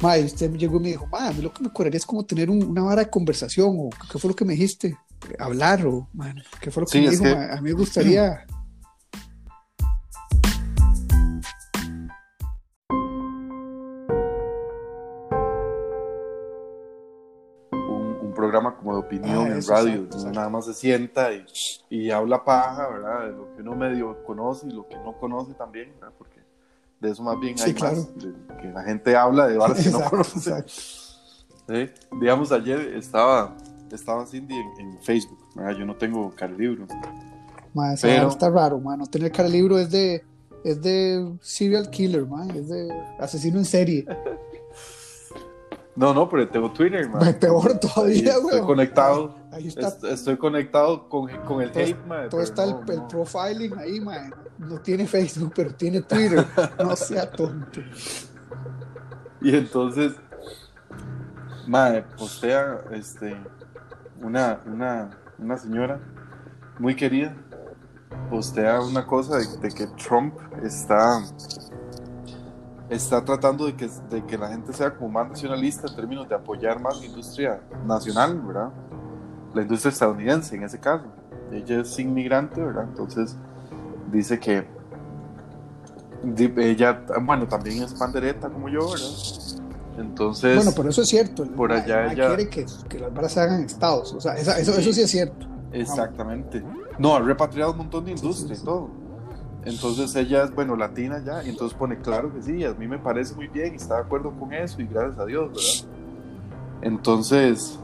Ma, 0.00 0.16
y 0.18 0.24
usted 0.24 0.50
llegó 0.54 0.78
y 0.78 0.80
me 0.80 0.88
dijo, 0.88 1.06
ma, 1.06 1.28
a 1.28 1.32
mí 1.32 1.42
lo 1.42 1.52
que 1.52 1.62
me 1.62 1.70
correría 1.72 1.98
es 1.98 2.06
como 2.06 2.24
tener 2.24 2.48
un, 2.48 2.62
una 2.64 2.82
vara 2.82 3.04
de 3.04 3.10
conversación, 3.10 3.76
o 3.78 3.90
qué 4.10 4.18
fue 4.18 4.30
lo 4.30 4.36
que 4.36 4.44
me 4.46 4.54
dijiste, 4.54 4.96
hablar, 5.38 5.86
o, 5.86 6.08
man, 6.14 6.42
qué 6.60 6.70
fue 6.70 6.82
lo 6.82 6.86
que 6.86 6.92
Sí, 6.92 7.04
me 7.04 7.10
dijo, 7.10 7.24
que- 7.24 7.34
ma? 7.34 7.52
a 7.52 7.56
mí 7.56 7.62
me 7.70 7.72
gustaría... 7.72 8.46
un, 17.72 18.18
un 18.22 18.32
programa 18.34 18.76
como 18.76 18.94
de 18.94 19.00
opinión 19.00 19.46
Ah, 19.46 19.56
en 19.56 19.66
radio, 19.66 19.94
exacto, 19.94 19.96
donde 19.96 20.16
exacto. 20.16 20.32
nada 20.38 20.48
más 20.48 20.66
se 20.66 20.74
sienta 20.74 21.32
y, 21.32 21.44
y 21.90 22.10
habla 22.10 22.44
paja, 22.44 22.88
¿verdad? 22.88 23.26
De 23.26 23.32
lo 23.32 23.54
que 23.54 23.62
uno 23.62 23.76
medio 23.76 24.22
conoce 24.24 24.66
y 24.68 24.70
lo 24.72 24.86
que 24.88 24.96
no 24.96 25.16
conoce 25.18 25.54
también, 25.54 25.92
¿verdad? 26.00 26.14
Porque 26.18 26.40
de 27.00 27.10
eso 27.10 27.22
más 27.22 27.38
bien 27.40 27.56
Sí, 27.56 27.64
hay 27.64 27.74
claro. 27.74 27.96
más, 27.96 28.14
de- 28.16 28.56
que 28.60 28.68
la 28.68 28.82
gente 28.82 29.16
habla 29.16 29.46
de 29.48 29.56
varas 29.56 29.82
que 29.82 29.90
no 29.90 30.00
conoce. 30.10 30.64
¿sí? 30.66 31.90
Digamos, 32.20 32.52
ayer 32.52 32.94
estaba, 32.96 33.56
estaba 33.90 34.26
Cindy 34.26 34.54
en, 34.54 34.68
en 34.80 35.02
Facebook, 35.02 35.38
¿verdad? 35.54 35.78
Yo 35.78 35.86
no 35.86 35.96
tengo 35.96 36.32
libro. 36.56 36.86
Ma, 37.74 37.94
esa 37.94 38.06
Pero- 38.08 38.28
está 38.28 38.50
raro, 38.50 38.78
ma, 38.80 38.96
no 38.96 39.06
tener 39.06 39.30
cara 39.32 39.48
de 39.48 39.54
libro 39.54 39.78
es 39.78 39.90
de, 39.90 40.24
es 40.64 40.82
de 40.82 41.32
serial 41.40 41.88
killer, 41.90 42.26
ma, 42.26 42.46
es 42.54 42.68
de 42.68 42.88
asesino 43.18 43.58
en 43.58 43.64
serie. 43.64 44.04
No, 46.00 46.14
no, 46.14 46.26
pero 46.30 46.48
tengo 46.48 46.72
Twitter, 46.72 47.06
man. 47.10 47.20
Ma, 47.26 47.32
peor 47.38 47.78
todavía, 47.78 48.32
Estoy 48.32 48.44
weón. 48.54 48.66
conectado. 48.66 49.34
Ahí 49.52 49.68
está, 49.68 49.88
est- 49.88 50.04
Estoy 50.04 50.38
conectado 50.38 51.06
con, 51.10 51.28
con 51.44 51.60
el 51.60 51.70
Todo- 51.70 51.82
hate, 51.82 52.06
man, 52.06 52.28
todo 52.30 52.40
está 52.40 52.64
el, 52.64 52.70
no, 52.70 52.80
el 52.88 52.96
no. 53.00 53.08
profiling 53.08 53.76
ahí, 53.78 54.00
ma, 54.00 54.30
no 54.56 54.78
tiene 54.80 55.06
Facebook, 55.06 55.52
pero 55.54 55.74
tiene 55.74 56.00
Twitter, 56.00 56.46
no 56.78 56.96
sea 56.96 57.30
tonto. 57.30 57.80
Y 59.42 59.54
entonces, 59.54 60.14
madre, 61.66 62.04
postea 62.16 62.80
este, 62.92 63.36
una, 64.22 64.60
una, 64.64 65.10
una 65.38 65.58
señora 65.58 66.00
muy 66.78 66.96
querida, 66.96 67.34
postea 68.30 68.80
una 68.80 69.06
cosa 69.06 69.36
de, 69.36 69.46
de 69.58 69.68
que 69.68 69.86
Trump 70.02 70.34
está, 70.62 71.22
está 72.90 73.24
tratando 73.24 73.64
de 73.66 73.74
que, 73.76 73.88
de 74.10 74.24
que 74.26 74.36
la 74.36 74.48
gente 74.48 74.72
sea 74.72 74.94
como 74.94 75.08
más 75.10 75.28
nacionalista 75.30 75.86
en 75.88 75.94
términos 75.96 76.28
de 76.28 76.34
apoyar 76.34 76.80
más 76.80 76.98
la 77.00 77.06
industria 77.06 77.60
nacional, 77.86 78.38
¿verdad? 78.40 78.70
La 79.54 79.62
industria 79.62 79.90
estadounidense 79.90 80.56
en 80.56 80.64
ese 80.64 80.78
caso. 80.78 81.04
Ella 81.52 81.80
es 81.80 81.98
inmigrante, 81.98 82.60
¿verdad? 82.60 82.84
Entonces 82.88 83.36
dice 84.12 84.38
que 84.38 84.66
ella, 86.58 87.02
bueno, 87.22 87.46
también 87.48 87.82
es 87.82 87.94
pandereta 87.94 88.48
como 88.48 88.68
yo, 88.68 88.80
¿verdad? 88.90 89.06
Entonces, 89.98 90.56
Bueno, 90.56 90.72
pero 90.74 90.88
eso 90.90 91.02
es 91.02 91.08
cierto. 91.08 91.44
por 91.44 91.72
allá 91.72 92.12
ella- 92.12 92.28
quiere 92.28 92.48
que, 92.48 92.66
que 92.88 92.98
las 92.98 93.12
varas 93.12 93.32
se 93.32 93.40
hagan 93.40 93.60
en 93.60 93.66
Estados. 93.66 94.12
O 94.14 94.20
sea, 94.20 94.34
esa- 94.36 94.58
eso, 94.58 94.72
eso 94.72 94.92
sí 94.92 95.02
es 95.02 95.10
cierto. 95.10 95.46
exactamente. 95.72 96.62
No, 96.98 97.16
ha 97.16 97.20
repatriado 97.20 97.72
un 97.72 97.78
montón 97.78 98.04
de 98.04 98.12
industria 98.12 98.48
sí, 98.48 98.56
sí. 98.56 98.62
y 98.62 98.64
todo. 98.64 98.88
Entonces 99.64 100.14
ella 100.16 100.44
es, 100.44 100.54
bueno, 100.54 100.74
latina 100.74 101.22
ya, 101.24 101.44
y 101.44 101.50
entonces 101.50 101.76
pone, 101.76 101.98
claro 101.98 102.32
que 102.32 102.42
sí, 102.42 102.64
a 102.64 102.72
mí 102.72 102.88
me 102.88 102.98
parece 102.98 103.34
muy 103.34 103.48
bien 103.48 103.74
y 103.74 103.76
está 103.76 103.96
de 103.96 104.02
acuerdo 104.02 104.30
con 104.32 104.52
eso 104.52 104.80
y 104.80 104.86
gracias 104.86 105.18
a 105.18 105.26
Dios, 105.26 105.48
¿verdad? 105.48 105.96
Entonces, 106.82 107.78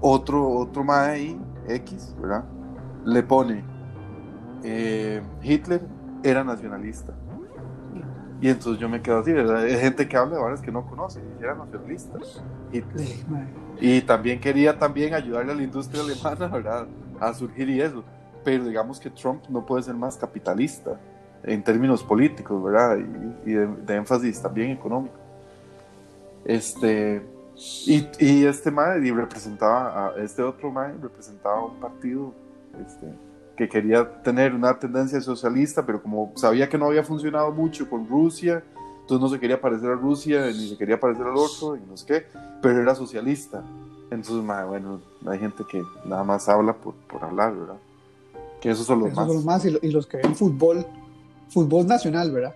otro, 0.00 0.48
otro 0.48 0.82
más 0.82 1.08
ahí, 1.08 1.38
X, 1.68 2.14
¿verdad? 2.18 2.44
Le 3.04 3.22
pone, 3.22 3.64
eh, 4.62 5.22
Hitler 5.42 5.82
era 6.22 6.42
nacionalista. 6.42 7.12
Y 8.40 8.48
entonces 8.48 8.80
yo 8.80 8.88
me 8.88 9.00
quedo 9.00 9.18
así, 9.18 9.32
¿verdad? 9.32 9.62
Hay 9.62 9.78
gente 9.78 10.08
que 10.08 10.16
habla 10.16 10.36
de 10.36 10.42
varas 10.42 10.60
que 10.60 10.72
no 10.72 10.86
conoce, 10.86 11.20
y 11.38 11.42
era 11.42 11.54
nacionalista. 11.54 12.18
Hitler. 12.72 13.06
Y 13.80 14.00
también 14.02 14.40
quería 14.40 14.78
también 14.78 15.14
ayudarle 15.14 15.52
a 15.52 15.54
la 15.54 15.62
industria 15.62 16.02
alemana, 16.02 16.48
¿verdad? 16.48 16.86
A 17.20 17.32
surgir 17.34 17.68
y 17.68 17.80
eso. 17.80 18.04
Pero 18.44 18.64
digamos 18.64 19.00
que 19.00 19.10
Trump 19.10 19.42
no 19.48 19.64
puede 19.64 19.82
ser 19.82 19.94
más 19.94 20.16
capitalista 20.16 21.00
en 21.42 21.62
términos 21.62 22.02
políticos, 22.02 22.62
¿verdad? 22.62 22.98
Y, 22.98 23.50
y 23.50 23.54
de, 23.54 23.66
de 23.66 23.94
énfasis 23.96 24.40
también 24.40 24.70
económico. 24.70 25.14
Este, 26.44 27.22
y, 27.86 28.06
y 28.18 28.44
este 28.46 28.70
mae 28.70 29.06
y 29.06 29.10
representaba, 29.10 30.08
a, 30.08 30.16
este 30.22 30.42
otro 30.42 30.70
mae 30.70 30.92
representaba 31.00 31.64
un 31.64 31.80
partido 31.80 32.34
este, 32.84 33.06
que 33.56 33.68
quería 33.68 34.22
tener 34.22 34.54
una 34.54 34.78
tendencia 34.78 35.20
socialista, 35.20 35.86
pero 35.86 36.02
como 36.02 36.32
sabía 36.34 36.68
que 36.68 36.76
no 36.76 36.86
había 36.86 37.04
funcionado 37.04 37.52
mucho 37.52 37.88
con 37.88 38.08
Rusia, 38.08 38.62
entonces 39.00 39.20
no 39.20 39.28
se 39.28 39.38
quería 39.38 39.60
parecer 39.60 39.90
a 39.90 39.94
Rusia, 39.94 40.46
ni 40.46 40.68
se 40.68 40.76
quería 40.76 40.98
parecer 40.98 41.26
al 41.26 41.36
otro, 41.36 41.76
y 41.76 41.80
no 41.80 41.96
sé 41.96 42.06
qué, 42.06 42.26
pero 42.60 42.80
era 42.80 42.94
socialista. 42.94 43.62
Entonces, 44.10 44.44
mae, 44.44 44.64
bueno, 44.64 45.00
hay 45.26 45.38
gente 45.38 45.62
que 45.70 45.82
nada 46.04 46.24
más 46.24 46.48
habla 46.48 46.74
por, 46.74 46.94
por 46.94 47.22
hablar, 47.22 47.54
¿verdad? 47.54 47.76
Que 48.64 48.70
esos 48.70 48.86
son 48.86 49.00
los 49.00 49.08
esos 49.08 49.18
más. 49.18 49.26
son 49.26 49.36
los 49.36 49.44
más 49.44 49.64
y, 49.66 49.70
lo- 49.70 49.78
y 49.82 49.90
los 49.90 50.06
que 50.06 50.16
ven 50.16 50.34
fútbol, 50.34 50.86
fútbol 51.50 51.86
nacional, 51.86 52.30
¿verdad? 52.32 52.54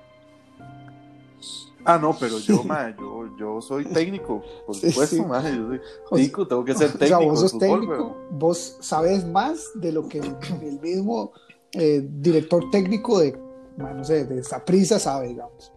Ah, 1.85 1.99
no, 1.99 2.15
pero 2.19 2.39
yo, 2.39 2.63
mae, 2.65 2.95
yo, 2.99 3.37
yo 3.39 3.61
soy 3.63 3.85
técnico, 3.87 4.43
por 4.67 4.75
supuesto, 4.75 5.17
sí. 5.17 5.17
yo 5.17 5.41
soy 5.69 5.81
O 6.11 6.17
sea- 6.17 6.25
tico, 6.27 6.47
tengo 6.49 6.65
que 6.65 6.75
ser 6.75 6.89
O 6.89 6.91
sea, 6.91 6.99
técnico 6.99 7.25
vos 7.31 7.41
sos 7.41 7.53
fútbol, 7.53 7.81
técnico, 7.81 8.17
vos 8.33 8.77
sabes 8.81 9.27
más 9.27 9.71
de 9.75 9.93
lo 9.93 10.09
que 10.09 10.19
el, 10.19 10.81
mismo 10.81 11.33
eh, 11.73 12.07
director 12.11 12.71
técnico 12.71 13.21
de, 13.21 13.39
ma, 13.77 13.93
no 13.93 14.03
sé, 14.05 14.25
de 14.25 14.43
Saprissa 14.43 14.99
sabe, 14.99 15.29
digamos. 15.29 15.73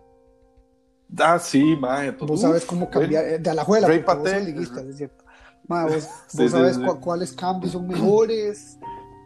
Ah, 1.17 1.37
sí, 1.39 1.75
mae. 1.75 2.11
Vos 2.11 2.39
sabes 2.41 2.65
cómo 2.65 2.89
cambiar, 2.89 3.25
eh, 3.25 3.39
de 3.39 3.49
Alajuela, 3.49 3.87
Ray 3.87 3.99
porque 3.99 4.19
vos 4.19 4.29
sos 4.29 4.37
Paté. 4.39 4.45
liguista, 4.51 4.81
es 4.81 4.97
cierto. 4.97 5.23
Ma, 5.67 5.85
vos, 5.85 6.03
Sí, 6.27 6.37
vos 6.37 6.45
sí, 6.45 6.49
sabes 6.49 6.77
cu- 6.77 6.99
cuáles 7.01 7.33
cambios 7.33 7.73
son 7.73 7.85
mejores. 7.87 8.77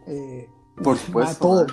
eh, 0.06 0.48
Por 0.82 0.96
supuesto. 0.96 1.66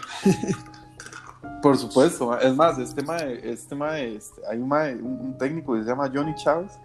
Por 1.62 1.78
supuesto, 1.78 2.38
es 2.40 2.56
más, 2.56 2.78
este 2.78 3.02
mae, 3.04 3.40
este 3.50 3.74
mae, 3.74 4.16
este, 4.16 4.42
hay 4.50 4.58
un, 4.58 4.68
mae, 4.68 4.96
un, 4.96 5.38
técnico 5.38 5.74
que 5.74 5.84
se 5.84 5.90
llama 5.90 6.12
Johnny 6.14 6.36
Chávez. 6.36 6.78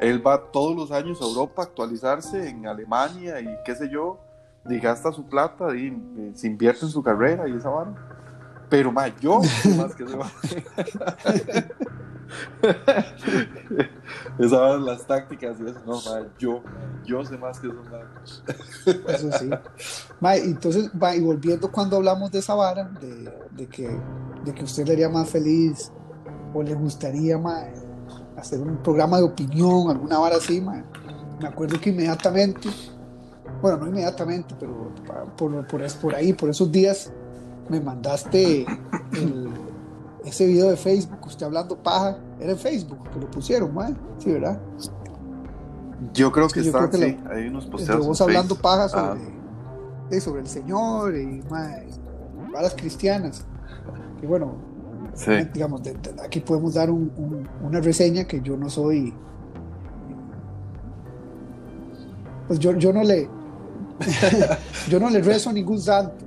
Él 0.00 0.26
va 0.26 0.50
todos 0.50 0.76
los 0.76 0.92
años 0.92 1.20
a 1.22 1.24
Europa 1.24 1.62
a 1.62 1.64
actualizarse 1.64 2.48
en 2.48 2.66
Alemania 2.66 3.40
y 3.40 3.48
qué 3.64 3.74
sé 3.74 3.88
yo, 3.88 4.18
y 4.68 4.78
gasta 4.78 5.10
su 5.10 5.24
plata 5.24 5.74
y, 5.74 6.32
se 6.34 6.46
invierte 6.46 6.84
en 6.84 6.90
su 6.90 7.02
carrera 7.02 7.48
y 7.48 7.56
esa 7.56 7.70
vara. 7.70 7.94
Pero 8.68 8.92
mae, 8.92 9.14
yo 9.20 9.40
más 9.76 9.94
que 9.94 10.04
ese 10.04 10.16
mae. 10.16 10.30
Esas 14.38 14.80
las 14.80 15.06
tácticas 15.06 15.58
y 15.60 15.68
eso, 15.68 15.80
no, 15.86 16.00
mae, 16.10 16.26
yo, 16.38 16.62
yo 17.04 17.24
sé 17.24 17.36
más 17.38 17.60
que 17.60 17.68
esos 17.68 17.84
maes. 17.90 18.42
Eso 19.08 19.30
sí. 19.38 19.50
Mae, 20.20 20.44
entonces, 20.44 20.90
va, 21.00 21.14
y 21.14 21.20
volviendo 21.20 21.70
cuando 21.70 21.96
hablamos 21.96 22.30
de 22.32 22.40
esa 22.40 22.54
vara, 22.54 22.84
de, 23.00 23.32
de 23.52 23.66
que, 23.66 23.88
de 24.44 24.54
que 24.54 24.64
usted 24.64 24.86
le 24.86 24.92
haría 24.94 25.08
más 25.08 25.30
feliz 25.30 25.92
o 26.52 26.62
le 26.62 26.74
gustaría 26.74 27.40
hacer 28.36 28.60
un 28.60 28.76
programa 28.78 29.18
de 29.18 29.24
opinión, 29.24 29.90
alguna 29.90 30.18
vara 30.18 30.36
así, 30.36 30.60
me 30.60 31.48
acuerdo 31.48 31.80
que 31.80 31.90
inmediatamente, 31.90 32.68
bueno, 33.60 33.78
no 33.78 33.88
inmediatamente, 33.88 34.54
pero 34.58 34.92
por, 35.36 35.66
por, 35.66 35.98
por 35.98 36.14
ahí, 36.14 36.32
por 36.32 36.50
esos 36.50 36.70
días, 36.70 37.12
me 37.68 37.80
mandaste 37.80 38.66
el, 39.12 39.48
ese 40.24 40.46
video 40.46 40.70
de 40.70 40.76
Facebook, 40.76 41.18
usted 41.26 41.46
hablando 41.46 41.76
paja, 41.76 42.18
era 42.40 42.52
en 42.52 42.58
Facebook 42.58 42.98
que 43.12 43.18
lo 43.20 43.30
pusieron, 43.30 43.74
mae, 43.74 43.94
sí, 44.18 44.32
¿verdad? 44.32 44.58
Yo 46.12 46.30
creo 46.32 46.48
que 46.48 46.60
Sí, 46.60 46.66
está, 46.68 46.78
creo 46.88 46.90
que 46.90 46.96
sí, 46.98 47.18
hay 47.30 47.48
unos 47.48 47.66
posteos. 47.66 48.06
vos 48.06 48.20
hablando 48.20 48.54
paja 48.56 48.84
Ah, 48.84 48.88
sobre, 48.88 50.16
eh, 50.16 50.20
sobre 50.20 50.40
el 50.42 50.46
Señor 50.46 51.16
y 51.16 51.42
mae, 51.50 51.86
varas 52.52 52.74
cristianas. 52.74 53.44
Y 54.22 54.26
bueno, 54.26 54.54
sí. 55.14 55.30
digamos, 55.52 55.82
de- 55.82 55.94
de- 55.94 56.22
aquí 56.22 56.40
podemos 56.40 56.74
dar 56.74 56.90
un- 56.90 57.12
un- 57.16 57.48
una 57.66 57.80
reseña 57.80 58.24
que 58.24 58.40
yo 58.40 58.56
no 58.56 58.68
soy. 58.70 59.12
Pues 62.46 62.58
yo, 62.58 62.72
yo 62.76 62.92
no 62.92 63.02
le. 63.02 63.28
yo 64.88 65.00
no 65.00 65.08
le 65.08 65.20
rezo 65.22 65.50
a 65.50 65.52
ningún 65.52 65.80
santo. 65.80 66.24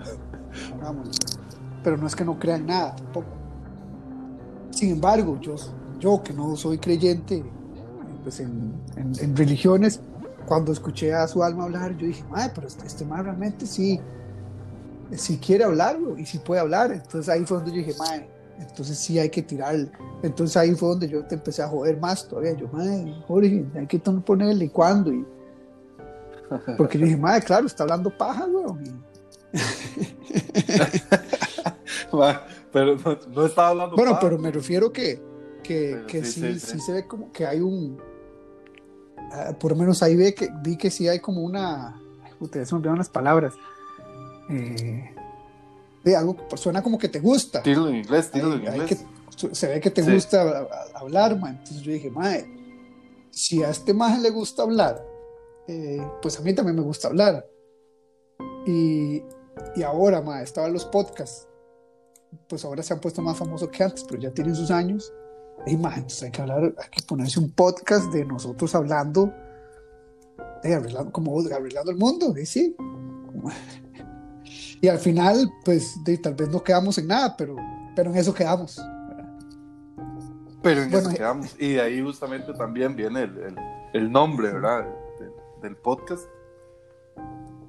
Pero 1.84 1.98
no 1.98 2.08
es 2.08 2.16
que 2.16 2.26
no 2.26 2.38
crea 2.40 2.56
en 2.56 2.66
nada 2.66 2.96
tampoco. 2.96 3.28
Sin 4.78 4.92
embargo, 4.92 5.40
yo, 5.42 5.56
yo 6.00 6.22
que 6.24 6.34
no 6.34 6.56
soy 6.56 6.78
creyente 6.78 7.44
pues 8.24 8.40
en, 8.42 8.74
en- 8.96 9.14
en 9.20 9.36
religiones, 9.36 10.02
cuando 10.46 10.72
escuché 10.72 11.14
a 11.14 11.28
su 11.28 11.44
alma 11.44 11.64
hablar, 11.64 11.96
yo 11.98 12.06
dije, 12.08 12.24
madre, 12.30 12.52
pero 12.54 12.68
este, 12.68 12.86
este 12.86 13.06
man 13.06 13.24
realmente 13.24 13.66
sí, 13.66 14.00
sí 15.12 15.38
quiere 15.38 15.64
hablarlo 15.64 16.18
y 16.18 16.26
sí 16.26 16.38
puede 16.40 16.62
hablar. 16.62 16.92
Entonces 16.92 17.28
ahí 17.30 17.44
fue 17.46 17.58
donde 17.58 17.72
yo 17.72 17.78
dije, 17.78 17.94
madre, 17.98 18.30
entonces 18.60 18.98
sí 18.98 19.18
hay 19.18 19.30
que 19.30 19.42
tirar. 19.42 19.76
Entonces 20.24 20.56
ahí 20.58 20.76
fue 20.76 20.90
donde 20.90 21.08
yo 21.10 21.26
te 21.26 21.36
empecé 21.36 21.64
a 21.64 21.68
joder 21.68 22.00
más 22.00 22.28
todavía. 22.28 22.54
Yo, 22.54 22.68
madre, 22.72 23.14
Jorge, 23.28 23.66
hay 23.76 23.88
que 23.88 24.00
ponerle 24.00 24.66
y 24.66 24.70
cuándo. 24.70 25.12
Y, 25.12 25.26
porque 26.78 26.98
yo 27.00 27.06
dije, 27.06 27.18
madre, 27.18 27.42
claro, 27.44 27.66
está 27.66 27.84
hablando 27.84 28.16
paja, 28.16 28.46
weón. 28.46 29.04
Ma, 32.68 32.72
Pero 32.72 32.96
no, 32.96 33.18
no 33.30 33.46
estaba 33.46 33.70
hablando. 33.70 33.96
Bueno, 33.96 34.18
pero 34.22 34.38
me 34.38 34.52
refiero 34.52 34.92
que, 34.92 35.22
que, 35.64 36.04
que 36.08 36.24
sí, 36.24 36.42
sí, 36.42 36.60
sí, 36.60 36.72
sí, 36.74 36.80
se 36.80 36.94
ve 36.94 37.08
como 37.08 37.32
que 37.32 37.46
hay 37.46 37.60
un. 37.62 38.02
ah, 39.32 39.56
por 39.60 39.72
lo 39.72 39.78
menos 39.78 40.02
ahí 40.04 40.16
ve 40.16 40.34
que, 40.34 40.50
vi 40.64 40.78
que 40.78 40.90
sí 40.90 41.08
hay 41.08 41.20
como 41.20 41.42
una. 41.42 42.00
se 42.52 42.60
me 42.60 42.64
olvidaron 42.78 42.98
las 42.98 43.10
palabras. 43.10 43.54
Eh, 44.50 45.14
de 46.04 46.16
algo 46.16 46.38
suena 46.56 46.82
como 46.82 46.98
que 46.98 47.10
te 47.10 47.20
gusta. 47.20 47.62
Tíralo 47.64 47.90
en 47.90 47.98
inglés, 47.98 48.30
Hay- 48.34 48.42
en 48.42 48.54
inglés. 48.54 49.06
que- 49.36 49.54
se 49.56 49.68
ve 49.68 49.80
que 49.80 49.92
te 49.92 50.02
gusta 50.02 50.68
hablar, 50.96 51.38
man. 51.40 51.58
Entonces 51.58 51.82
yo 51.82 51.92
dije, 51.92 52.10
mae, 52.10 52.48
si 53.30 53.62
a 53.64 53.70
este 53.70 53.94
maje 53.94 54.20
le 54.20 54.30
gusta 54.32 54.64
hablar, 54.64 55.06
eh, 55.68 56.02
pues 56.22 56.40
a 56.40 56.42
mí 56.42 56.56
también 56.56 56.76
me 56.76 56.82
gusta 56.82 57.08
hablar. 57.10 57.46
Y, 58.66 59.22
y 59.76 59.84
ahora, 59.84 60.22
mae, 60.22 60.44
estaban 60.44 60.74
los 60.74 60.86
podcasts. 60.86 61.48
Pues 62.48 62.64
ahora 62.66 62.84
se 62.84 62.94
han 62.94 63.00
puesto 63.00 63.22
más 63.22 63.38
famosos 63.38 63.70
que 63.70 63.84
antes, 63.84 64.04
pero 64.08 64.22
ya 64.22 64.32
tienen 64.32 64.56
sus 64.56 64.72
años. 64.72 65.14
Y 65.66 65.74
entonces 65.74 66.24
hay 66.24 66.32
que 66.32 66.42
hablar, 66.42 66.64
hay 66.64 66.90
que 66.92 67.04
ponerse 67.08 67.40
un 67.40 67.52
podcast 67.52 68.12
de 68.14 68.24
nosotros 68.26 68.74
hablando, 68.76 69.34
de 70.64 70.74
arreglando, 70.76 71.12
como 71.12 71.40
arreglando 71.40 71.92
el 71.92 71.98
mundo, 71.98 72.38
y 72.38 72.46
sí. 72.46 72.76
Y 74.82 74.88
al 74.88 75.00
final, 75.00 75.52
pues 75.66 75.96
de- 76.04 76.18
tal 76.20 76.36
vez 76.36 76.50
no 76.50 76.64
quedamos 76.64 76.98
en 77.00 77.08
nada, 77.08 77.36
pero, 77.36 77.56
pero 77.96 78.12
en 78.12 78.18
eso 78.18 78.34
quedamos. 78.34 78.80
Pero 80.62 80.84
en 80.84 80.92
Bueno, 80.92 81.10
eso 81.10 81.18
quedamos. 81.18 81.56
Y 81.60 81.74
de 81.74 81.82
ahí 81.82 82.02
justamente 82.02 82.54
también 82.54 82.96
viene 82.96 83.24
el, 83.24 83.38
el- 83.38 83.58
el 83.94 84.12
nombre, 84.12 84.52
¿verdad? 84.54 84.86
Del, 85.20 85.32
del 85.64 85.76
podcast. 85.78 86.24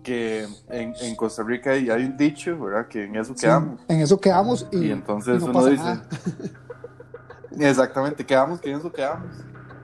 Que 0.02 0.46
en, 0.70 0.94
en 1.00 1.16
Costa 1.16 1.42
Rica 1.42 1.70
hay, 1.70 1.90
hay 1.90 2.04
un 2.04 2.16
dicho, 2.16 2.58
¿verdad? 2.58 2.86
Que 2.88 3.04
en 3.04 3.16
eso 3.16 3.34
Sí, 3.34 3.40
quedamos. 3.42 3.80
en 3.88 4.00
eso 4.00 4.20
quedamos 4.20 4.66
y, 4.72 4.86
Y 4.86 4.90
entonces 4.90 5.36
y 5.36 5.38
no 5.40 5.44
uno 5.46 5.52
pasa 5.54 5.70
dice. 5.70 5.82
nada. 5.84 6.02
Exactamente, 7.58 8.24
quedamos 8.24 8.60
que 8.60 8.70
en 8.70 8.78
eso 8.78 8.92
quedamos. 8.92 9.26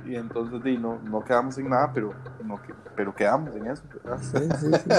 Y 0.06 0.16
entonces 0.16 0.62
di, 0.62 0.76
no, 0.76 0.99
no 1.02 1.25
quedamos 1.25 1.56
en 1.59 1.68
nada, 1.68 1.90
pero, 1.92 2.12
no, 2.44 2.61
pero 2.94 3.14
quedamos 3.14 3.54
en 3.56 3.66
eso, 3.68 3.83
¿verdad? 4.04 4.18
Sí, 4.23 4.38
sí, 4.61 4.66
sí. 4.73 4.90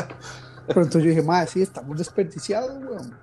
Pero 0.67 0.81
entonces 0.81 1.03
yo 1.03 1.09
dije, 1.09 1.21
madre, 1.21 1.47
sí, 1.47 1.61
estamos 1.61 1.97
desperdiciados, 1.97 2.71
weón. 2.83 3.13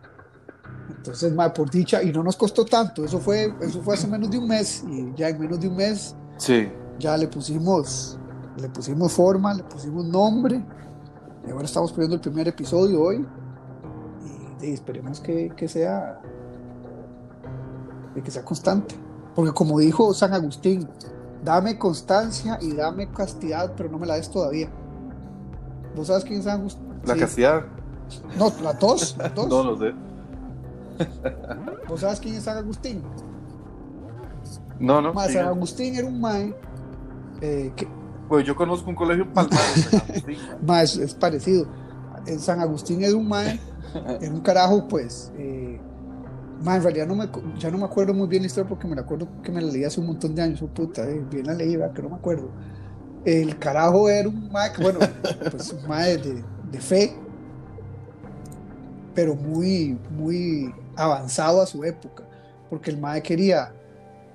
Entonces, 0.96 1.32
madre, 1.34 1.54
por 1.54 1.68
dicha, 1.70 2.00
y 2.02 2.12
no 2.12 2.22
nos 2.22 2.36
costó 2.36 2.64
tanto, 2.64 3.04
eso 3.04 3.18
fue, 3.18 3.52
eso 3.60 3.82
fue 3.82 3.94
hace 3.94 4.06
menos 4.06 4.30
de 4.30 4.38
un 4.38 4.46
mes, 4.46 4.84
y 4.88 5.12
ya 5.16 5.28
en 5.28 5.40
menos 5.40 5.58
de 5.60 5.68
un 5.68 5.76
mes 5.76 6.14
Sí, 6.36 6.70
ya 7.00 7.16
le 7.16 7.26
pusimos, 7.26 8.16
le 8.56 8.68
pusimos 8.68 9.12
forma, 9.12 9.52
le 9.54 9.64
pusimos 9.64 10.04
nombre, 10.04 10.62
y 11.46 11.50
ahora 11.50 11.64
estamos 11.64 11.92
poniendo 11.92 12.14
el 12.16 12.20
primer 12.20 12.48
episodio 12.48 13.02
hoy, 13.02 13.26
y, 14.60 14.66
y 14.66 14.72
esperemos 14.72 15.20
que, 15.20 15.50
que 15.56 15.68
sea, 15.68 16.20
que 18.22 18.30
sea 18.30 18.44
constante, 18.44 18.94
porque 19.34 19.52
como 19.52 19.78
dijo 19.78 20.12
San 20.14 20.32
Agustín, 20.34 20.88
dame 21.44 21.78
constancia 21.78 22.58
y 22.60 22.72
dame 22.74 23.08
castidad, 23.10 23.72
pero 23.76 23.88
no 23.90 23.98
me 23.98 24.06
la 24.06 24.14
des 24.16 24.30
todavía. 24.30 24.68
¿Vos 25.96 26.06
sabes 26.06 26.24
quién 26.24 26.38
es 26.38 26.44
San 26.44 26.60
Agustín? 26.60 26.88
la 27.04 27.14
Sí. 27.14 27.20
castidad, 27.20 27.62
No, 28.38 28.52
las 28.62 28.78
dos, 28.78 29.16
las 29.18 29.34
dos. 29.34 29.48
no 29.48 29.64
lo 29.64 29.76
sé. 29.78 29.92
¿Vos 31.88 32.00
sabes 32.00 32.20
quién 32.20 32.34
es 32.36 32.44
San 32.44 32.56
Agustín? 32.58 33.02
No, 34.78 35.00
no. 35.00 35.12
San. 35.28 35.46
Agustín 35.46 35.94
era 35.96 36.06
un 36.06 36.20
mae 36.20 36.54
eh, 37.40 37.72
que 37.74 37.88
Pues 38.32 38.46
yo 38.46 38.56
conozco 38.56 38.88
un 38.88 38.96
colegio 38.96 39.24
en 39.24 39.32
Palmares. 39.34 39.90
Mae, 40.66 40.84
es, 40.84 41.14
parecido. 41.20 41.66
En 42.24 42.40
San 42.40 42.60
Agustín 42.60 43.04
era 43.04 43.14
un 43.14 43.28
mae, 43.28 43.60
era 44.22 44.32
un 44.32 44.40
carajo, 44.40 44.88
pues. 44.88 45.30
Eh, 45.36 45.78
mae, 46.62 46.78
en 46.78 46.82
realidad 46.82 47.06
no 47.06 47.14
me, 47.14 47.28
ya 47.58 47.70
no 47.70 47.76
me 47.76 47.84
acuerdo 47.84 48.14
muy 48.14 48.28
bien 48.28 48.40
la 48.40 48.46
historia 48.46 48.66
porque 48.66 48.88
me 48.88 48.96
la 48.96 49.02
acuerdo 49.02 49.28
que 49.42 49.52
me 49.52 49.60
la 49.60 49.70
leí 49.70 49.84
hace 49.84 50.00
un 50.00 50.06
montón 50.06 50.34
de 50.34 50.40
años. 50.40 50.62
Oh, 50.62 50.66
puta, 50.66 51.06
eh, 51.10 51.22
bien 51.30 51.46
la 51.46 51.52
leí, 51.52 51.76
¿verdad? 51.76 51.92
que 51.92 52.00
no 52.00 52.08
me 52.08 52.14
acuerdo. 52.14 52.48
El 53.26 53.58
carajo 53.58 54.08
era 54.08 54.30
un 54.30 54.50
mae, 54.50 54.70
bueno, 54.80 55.00
pues 55.50 55.70
un 55.70 55.86
mae 55.86 56.16
de, 56.16 56.42
de 56.70 56.80
fe, 56.80 57.12
pero 59.14 59.34
muy, 59.34 59.98
muy 60.10 60.74
avanzado 60.96 61.60
a 61.60 61.66
su 61.66 61.84
época, 61.84 62.24
porque 62.70 62.92
el 62.92 62.96
mae 62.96 63.22
quería, 63.22 63.74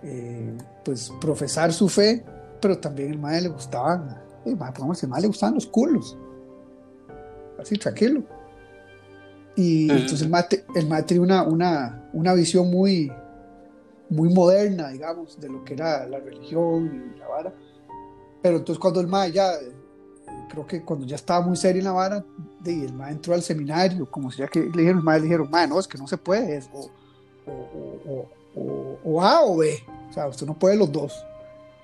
eh, 0.03 0.55
pues, 0.85 1.11
profesar 1.19 1.73
su 1.73 1.89
fe, 1.89 2.23
pero 2.61 2.77
también 2.77 3.11
el 3.11 3.19
mae 3.19 3.41
le 3.41 3.49
gustaban, 3.49 4.21
eh, 4.45 4.55
mae, 4.55 4.71
pongamos, 4.71 5.01
el 5.03 5.09
mae 5.09 5.21
le 5.21 5.27
gustaban 5.27 5.55
los 5.55 5.67
culos, 5.67 6.17
así 7.59 7.77
tranquilo. 7.77 8.23
Y 9.55 9.87
Sí. 9.87 9.91
entonces 9.91 10.21
el 10.21 10.29
mae, 10.29 10.45
el 10.75 10.87
mae 10.87 11.03
tenía 11.03 11.23
una, 11.23 11.43
una, 11.43 12.09
una 12.13 12.33
visión 12.33 12.69
muy, 12.69 13.11
muy 14.09 14.29
moderna, 14.33 14.89
digamos, 14.89 15.39
de 15.39 15.49
lo 15.49 15.63
que 15.63 15.73
era 15.73 16.05
la 16.07 16.19
religión 16.19 17.11
y 17.15 17.19
la 17.19 17.27
vara. 17.27 17.53
Pero 18.41 18.57
entonces 18.57 18.79
cuando 18.79 18.99
el 19.01 19.07
mae 19.07 19.31
ya, 19.31 19.51
creo 20.49 20.65
que 20.67 20.83
cuando 20.83 21.05
ya 21.07 21.15
estaba 21.15 21.45
muy 21.45 21.57
serio 21.57 21.79
en 21.79 21.85
la 21.85 21.91
vara, 21.93 22.23
el 22.65 22.93
mae 22.93 23.11
entró 23.13 23.33
al 23.33 23.41
seminario, 23.41 24.09
como 24.11 24.29
si 24.31 24.39
ya 24.39 24.47
que 24.47 24.59
le 24.59 24.65
dijeron, 24.81 24.99
el 24.99 25.03
mae 25.03 25.17
le 25.19 25.23
dijeron, 25.25 25.49
mae, 25.49 25.67
no, 25.67 25.79
es 25.79 25.87
que 25.87 25.97
no 25.97 26.07
se 26.07 26.17
puede, 26.17 26.57
es 26.57 26.69
o, 26.73 26.89
o, 27.47 27.51
o, 27.51 28.11
o, 28.11 28.61
o- 28.61 28.99
o 29.05 29.21
A 29.23 29.41
o 29.43 29.57
B, 29.57 29.73
o 30.09 30.13
sea, 30.13 30.27
usted 30.27 30.45
no 30.45 30.53
puede 30.57 30.75
los 30.75 30.91
dos. 30.91 31.25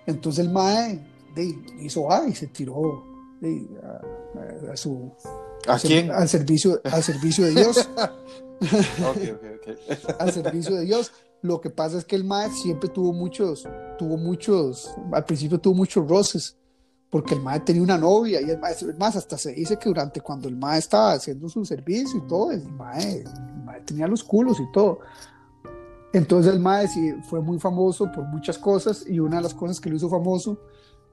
Entonces 0.06 0.46
el 0.46 0.52
mae 0.52 1.00
de, 1.36 1.56
hizo 1.82 2.12
A 2.12 2.28
y 2.28 2.34
se 2.36 2.48
tiró 2.48 3.04
de, 3.42 3.68
a, 3.84 4.70
a- 4.70 4.74
a 4.74 4.78
su, 4.78 5.12
¿A 5.68 5.78
quién? 5.80 6.12
al 6.12 6.28
servicio, 6.30 6.80
al 6.84 7.04
servicio 7.04 7.46
de 7.46 7.52
Dios. 7.52 7.90
Ok, 8.62 9.18
ok, 9.34 9.44
ok. 9.58 10.22
al 10.22 10.32
servicio 10.32 10.76
de 10.76 10.86
Dios. 10.86 11.12
Lo 11.42 11.60
que 11.60 11.70
pasa 11.70 11.98
es 11.98 12.06
que 12.06 12.16
el 12.16 12.24
MAE 12.24 12.50
siempre 12.52 12.88
tuvo 12.88 13.12
muchos, 13.12 13.68
tuvo 13.98 14.16
muchos, 14.16 14.96
al 15.12 15.26
principio 15.26 15.60
tuvo 15.60 15.74
muchos 15.76 16.08
roces, 16.08 16.56
porque 17.10 17.34
el 17.34 17.42
MAE 17.42 17.60
tenía 17.62 17.82
una 17.82 17.98
novia 17.98 18.40
y 18.42 18.50
el 18.50 18.60
MAE, 18.60 18.76
más, 18.98 19.18
hasta 19.18 19.38
se 19.38 19.52
dice 19.52 19.78
que 19.78 19.90
durante 19.90 20.22
cuando 20.22 20.48
el 20.48 20.56
MAE 20.56 20.80
estaba 20.80 21.12
haciendo 21.14 21.50
su 21.50 21.66
servicio 21.66 22.20
y 22.20 22.28
todo, 22.28 22.52
el 22.52 22.64
MAE, 22.72 23.24
el 23.24 23.64
MAE 23.66 23.82
tenía 23.82 24.08
los 24.08 24.24
culos 24.24 24.58
y 24.62 24.72
todo. 24.72 25.00
Entonces 26.14 26.54
el 26.54 26.60
MAE 26.60 26.88
sí 26.88 27.14
fue 27.24 27.42
muy 27.42 27.60
famoso 27.60 28.12
por 28.12 28.26
muchas 28.26 28.58
cosas 28.60 29.04
y 29.08 29.20
una 29.20 29.38
de 29.38 29.44
las 29.44 29.54
cosas 29.56 29.80
que 29.80 29.90
lo 29.90 29.96
hizo 29.96 30.10
famoso, 30.10 30.60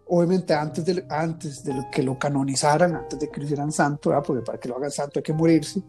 obviamente 0.07 0.53
antes 0.53 0.85
de, 0.85 1.07
antes 1.09 1.65
de 1.65 1.73
que 1.91 2.03
lo 2.03 2.19
canonizaran, 2.19 2.95
antes 2.95 3.19
de 3.19 3.31
que 3.31 3.41
lo 3.41 3.45
hicieran 3.47 3.73
santo, 3.73 4.11
¿verdad? 4.11 4.25
porque 4.27 4.43
para 4.43 4.59
que 4.59 4.69
lo 4.69 4.77
hagan 4.77 4.91
santo 4.91 5.19
hay 5.19 5.23
que 5.23 5.33
morirse, 5.33 5.83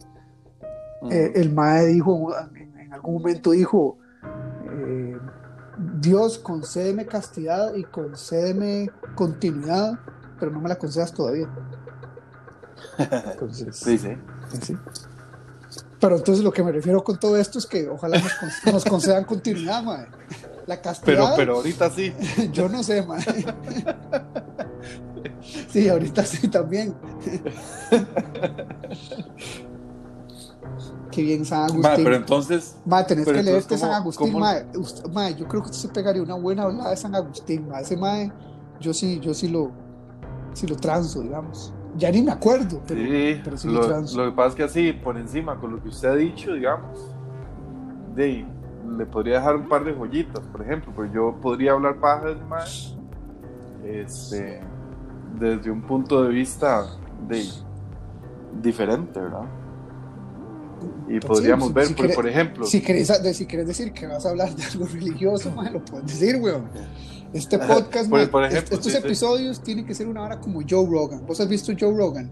eh, 1.10 1.34
el 1.36 1.52
MAE 1.54 1.88
dijo, 1.88 2.34
en, 2.56 2.80
en 2.80 2.94
algún 2.94 3.16
momento 3.16 3.52
dijo, 3.52 3.98
eh, 4.70 5.18
Dios, 6.00 6.38
concédeme 6.40 7.06
castidad 7.06 7.76
y 7.76 7.84
concédeme 7.84 8.90
continuidad, 9.16 10.00
pero 10.40 10.52
no 10.52 10.62
me 10.62 10.70
la 10.70 10.78
concedas 10.78 11.12
todavía. 11.14 11.50
Entonces, 12.98 13.76
Sí, 13.76 13.98
sí. 13.98 14.16
sí. 14.62 14.78
Pero 16.02 16.18
entonces 16.18 16.44
lo 16.44 16.52
que 16.52 16.64
me 16.64 16.72
refiero 16.74 17.02
con 17.04 17.18
todo 17.20 17.38
esto 17.38 17.60
es 17.60 17.66
que 17.68 17.88
ojalá 17.88 18.18
nos, 18.20 18.34
con- 18.34 18.50
nos 18.74 18.84
concedan 18.86 19.24
continuidad, 19.24 19.84
mae. 19.84 20.08
La 20.68 20.76
Pero, 20.76 20.82
castidad, 20.82 21.34
pero 21.38 21.56
ahorita 21.58 21.90
sí. 21.92 22.14
yo 22.52 22.68
no 22.68 22.84
sé, 22.84 23.04
mae. 23.04 23.24
Sí, 25.70 25.88
ahorita 25.88 26.26
sí 26.26 26.48
también. 26.50 26.94
Qué 31.12 31.24
bien 31.24 31.46
San 31.46 31.64
Agustín. 31.70 32.04
pero 32.04 32.16
entonces, 32.16 32.76
Ma, 32.86 33.06
tenés 33.06 33.26
Pero 33.26 33.38
que 33.38 33.44
leerte 33.44 33.78
San 33.78 33.90
¿cómo- 33.90 33.98
Agustín, 34.02 34.28
cómo- 34.32 34.40
ma. 34.40 34.56
Usted- 34.76 35.06
ma, 35.10 35.30
yo 35.30 35.48
creo 35.48 35.62
que 35.62 35.70
usted 35.70 35.88
se 35.90 35.94
pegaría 35.94 36.22
una 36.24 36.36
buena 36.36 36.64
hablada 36.64 36.92
de 36.92 36.98
San 36.98 37.14
Agustín, 37.16 37.68
ma. 37.68 37.82
Ese 37.82 37.98
mae, 37.98 38.32
yo 38.80 38.94
sí, 38.94 39.20
yo 39.20 39.34
sí 39.34 39.50
lo, 39.50 39.72
sí 40.54 40.68
lo 40.68 40.78
transo, 40.78 41.22
digamos. 41.22 41.74
Ya 41.98 42.12
ni 42.12 42.22
me 42.22 42.32
acuerdo, 42.32 42.82
pero 42.88 43.02
sí, 43.02 43.42
pero 43.44 43.58
sí 43.58 43.68
lo 43.68 43.82
lo, 44.16 44.30
que 44.32 44.36
pasa 44.36 44.50
es 44.50 44.56
que 44.56 44.64
así, 44.64 44.94
por 44.94 45.18
encima, 45.18 45.60
con 45.60 45.72
lo 45.72 45.82
que 45.82 45.90
usted 45.90 46.10
ha 46.10 46.16
dicho, 46.16 46.54
digamos, 46.54 47.00
de, 48.16 48.46
le 48.98 49.06
podría 49.06 49.36
dejar 49.36 49.56
un 49.56 49.68
par 49.68 49.84
de 49.84 49.94
joyitas, 49.94 50.42
por 50.48 50.62
ejemplo, 50.62 50.94
pues 50.96 51.12
yo 51.14 51.36
podría 51.42 51.74
hablar 51.74 52.00
paja 52.00 52.30
de 52.30 52.36
más, 52.46 52.96
este, 53.86 54.62
desde 55.40 55.72
un 55.72 55.82
punto 55.82 56.24
de 56.24 56.30
vista 56.30 56.86
de, 57.30 57.46
diferente, 58.62 59.20
¿verdad? 59.20 59.46
Y 61.08 61.20
Pues 61.20 61.28
podríamos 61.28 61.74
ver, 61.74 61.88
si 61.88 61.94
por, 61.94 62.06
quiere- 62.06 62.16
por 62.16 62.28
ejemplo, 62.28 62.66
Si 62.66 62.82
querés, 62.82 63.08
si 63.36 63.46
querés 63.46 63.68
decir 63.68 63.92
que 63.94 64.08
vas 64.08 64.26
a 64.26 64.30
hablar 64.30 64.56
de 64.56 64.64
algo 64.64 64.86
religioso, 64.86 65.52
ma, 65.56 65.70
lo 65.70 65.84
puedes 65.84 66.08
decir, 66.08 66.38
weón. 66.42 66.70
Este 67.34 67.58
podcast, 67.58 68.10
Por- 68.10 68.20
ejemplo, 68.44 68.76
estos 68.76 68.84
sí, 68.84 68.92
sí. 68.92 68.98
episodios 68.98 69.62
tienen 69.62 69.86
que 69.86 69.94
ser 69.96 70.08
una 70.08 70.24
hora 70.24 70.40
como 70.40 70.60
Joe 70.68 70.86
Rogan. 70.86 71.26
¿Vos 71.26 71.40
has 71.40 71.48
visto 71.48 71.72
Joe 71.80 71.96
Rogan? 71.96 72.30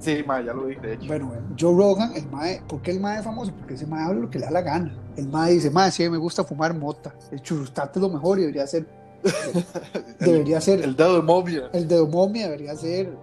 sí, 0.00 0.22
ma, 0.26 0.40
ya 0.42 0.52
lo 0.52 0.66
dije, 0.66 0.80
de 0.82 0.94
hecho. 0.94 1.06
Bueno, 1.06 1.32
Joe 1.58 1.74
Rogan, 1.76 2.12
el 2.14 2.26
mae, 2.28 2.60
¿por 2.68 2.82
qué 2.82 2.90
el 2.90 3.00
mae 3.00 3.18
es 3.20 3.24
famoso? 3.24 3.52
Porque 3.54 3.74
ese 3.74 3.86
mae 3.86 4.04
habla 4.04 4.20
lo 4.20 4.28
que 4.30 4.38
le 4.38 4.44
da 4.44 4.50
la 4.50 4.60
gana. 4.60 4.94
El 5.16 5.28
mae 5.28 5.52
dice, 5.52 5.70
mae, 5.70 5.90
sí, 5.90 6.06
me 6.10 6.18
gusta 6.18 6.44
fumar 6.44 6.74
mota. 6.76 7.14
El 7.30 7.40
churrustate 7.40 7.98
es 7.98 8.02
lo 8.02 8.10
mejor 8.10 8.38
y 8.38 8.42
debería 8.42 8.66
ser, 8.66 8.86
debería 10.20 10.60
ser, 10.60 10.82
El 10.82 10.94
dedo 10.96 11.16
de 11.16 11.22
momia. 11.22 11.70
el 11.72 11.88
de 11.88 12.02
momia 12.02 12.44
debería 12.46 12.74
ser, 12.76 13.16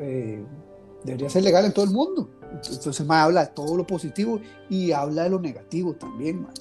eh, 0.00 0.44
debería 1.04 1.30
ser 1.30 1.44
legal 1.44 1.64
en 1.64 1.72
todo 1.72 1.84
el 1.84 1.92
mundo. 1.92 2.28
Entonces 2.52 2.98
el 3.00 3.06
mae 3.06 3.20
habla 3.22 3.44
de 3.46 3.52
todo 3.52 3.76
lo 3.76 3.86
positivo 3.86 4.40
y 4.68 4.90
habla 4.90 5.24
de 5.24 5.30
lo 5.30 5.38
negativo 5.40 5.94
también, 5.94 6.42
mae. 6.42 6.52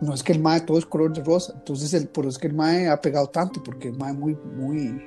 No 0.00 0.14
es 0.14 0.22
que 0.22 0.32
el 0.32 0.40
mae 0.40 0.60
todo 0.60 0.78
es 0.78 0.86
color 0.86 1.12
de 1.12 1.24
rosa. 1.24 1.52
Entonces, 1.56 1.92
el, 1.94 2.08
por 2.08 2.24
eso 2.24 2.30
es 2.36 2.38
que 2.38 2.46
el 2.46 2.54
mae 2.54 2.88
ha 2.88 3.00
pegado 3.00 3.26
tanto, 3.28 3.62
porque 3.62 3.88
el 3.88 3.96
mae 3.96 4.12
es 4.12 4.18
muy, 4.18 4.34
muy, 4.56 5.02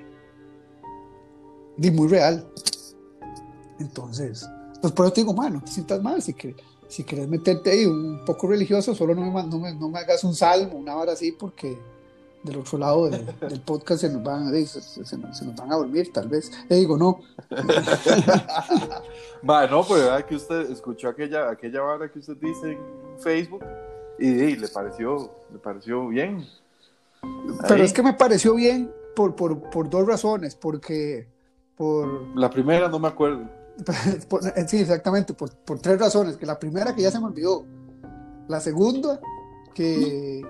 y 1.77 1.91
muy 1.91 2.07
real. 2.09 2.45
Entonces, 3.79 4.47
pues 4.81 4.93
por 4.93 5.05
eso 5.05 5.13
te 5.13 5.21
digo, 5.21 5.33
mae, 5.33 5.49
no 5.49 5.61
te 5.61 5.71
sientas 5.71 6.01
mal. 6.01 6.21
Si, 6.21 6.33
que, 6.33 6.55
si 6.87 7.03
quieres 7.03 7.27
meterte 7.29 7.71
ahí 7.71 7.85
un 7.85 8.23
poco 8.25 8.47
religioso, 8.47 8.93
solo 8.93 9.15
no 9.15 9.31
me, 9.31 9.43
no 9.43 9.59
me, 9.59 9.73
no 9.73 9.89
me 9.89 9.99
hagas 9.99 10.23
un 10.23 10.35
salmo, 10.35 10.77
una 10.77 10.95
hora 10.97 11.13
así, 11.13 11.31
porque 11.31 11.77
del 12.43 12.57
otro 12.57 12.77
lado 12.79 13.07
de- 13.09 13.23
del 13.47 13.61
podcast 13.61 14.01
se 14.01 14.09
nos, 14.09 14.23
van, 14.23 14.53
eh, 14.53 14.65
se, 14.65 14.81
se- 14.81 15.05
se 15.05 15.17
nos, 15.17 15.55
van 15.55 15.71
a 15.71 15.75
dormir, 15.77 16.11
tal 16.11 16.27
vez. 16.27 16.51
Le 16.67 16.75
digo, 16.77 16.97
no, 16.97 17.21
Ma, 19.43 19.67
no, 19.67 19.83
pero 19.87 20.25
que 20.25 20.35
usted 20.35 20.69
escuchó 20.71 21.09
aquella, 21.09 21.49
aquella 21.49 21.81
vara 21.81 22.11
que 22.11 22.19
usted 22.19 22.35
dice 22.37 22.71
en 22.73 22.79
Facebook 23.19 23.63
y, 24.21 24.27
y 24.29 24.55
le 24.55 24.67
pareció, 24.67 25.31
le 25.51 25.59
pareció 25.59 26.07
bien. 26.07 26.45
pero 27.61 27.75
Ahí. 27.75 27.81
es 27.81 27.93
que 27.93 28.03
me 28.03 28.13
pareció 28.13 28.55
bien 28.55 28.91
por, 29.15 29.35
por, 29.35 29.69
por 29.69 29.89
dos 29.89 30.07
razones, 30.07 30.55
porque 30.55 31.27
por, 31.75 32.35
La 32.37 32.49
primera 32.49 32.87
no 32.87 32.99
me 32.99 33.07
acuerdo. 33.07 33.49
por- 34.29 34.45
eh, 34.45 34.65
sí, 34.67 34.77
exactamente, 34.79 35.33
por, 35.33 35.53
por 35.55 35.79
tres 35.79 35.99
razones. 35.99 36.37
Que 36.37 36.45
la 36.45 36.59
primera 36.59 36.93
que 36.95 37.01
ya 37.01 37.11
se 37.11 37.19
me 37.19 37.25
olvidó, 37.25 37.65
la 38.47 38.59
segunda 38.59 39.19
que, 39.73 40.41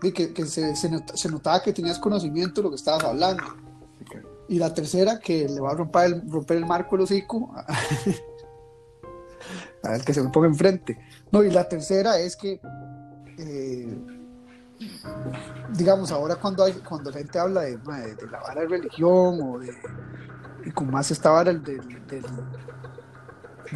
que, 0.00 0.32
que 0.32 0.46
se, 0.46 0.74
se 0.74 0.90
not- 0.90 1.14
se 1.14 1.28
notaba 1.28 1.62
que 1.62 1.72
tenías 1.72 1.98
conocimiento 1.98 2.60
de 2.60 2.64
lo 2.64 2.70
que 2.70 2.76
estabas 2.76 3.04
hablando. 3.04 3.44
Y 4.48 4.58
la 4.58 4.74
tercera, 4.74 5.18
que 5.20 5.48
le 5.48 5.60
va 5.60 5.70
a 5.70 5.74
romper 5.74 6.04
el, 6.06 6.30
romper 6.30 6.56
el 6.58 6.66
marco 6.66 6.96
el 6.96 7.02
hocico 7.02 7.50
a 9.82 9.90
ver 9.90 10.04
que 10.04 10.12
se 10.14 10.22
me 10.22 10.30
ponga 10.30 10.48
enfrente. 10.48 10.98
No, 11.30 11.42
y 11.42 11.50
la 11.50 11.68
tercera 11.68 12.18
es 12.18 12.36
que, 12.36 12.60
eh, 13.38 13.96
digamos, 15.76 16.10
ahora 16.12 16.36
cuando, 16.36 16.64
hay, 16.64 16.72
cuando 16.74 17.10
la 17.10 17.18
gente 17.18 17.38
habla 17.38 17.62
de, 17.62 17.78
la 18.30 18.40
vara 18.40 18.62
de 18.62 18.68
religión 18.68 19.40
o 19.42 19.58
de, 19.58 19.72
y 20.64 20.70
con 20.70 20.90
más 20.90 21.10
esta 21.10 21.30
vara 21.30 21.52
del, 21.52 21.62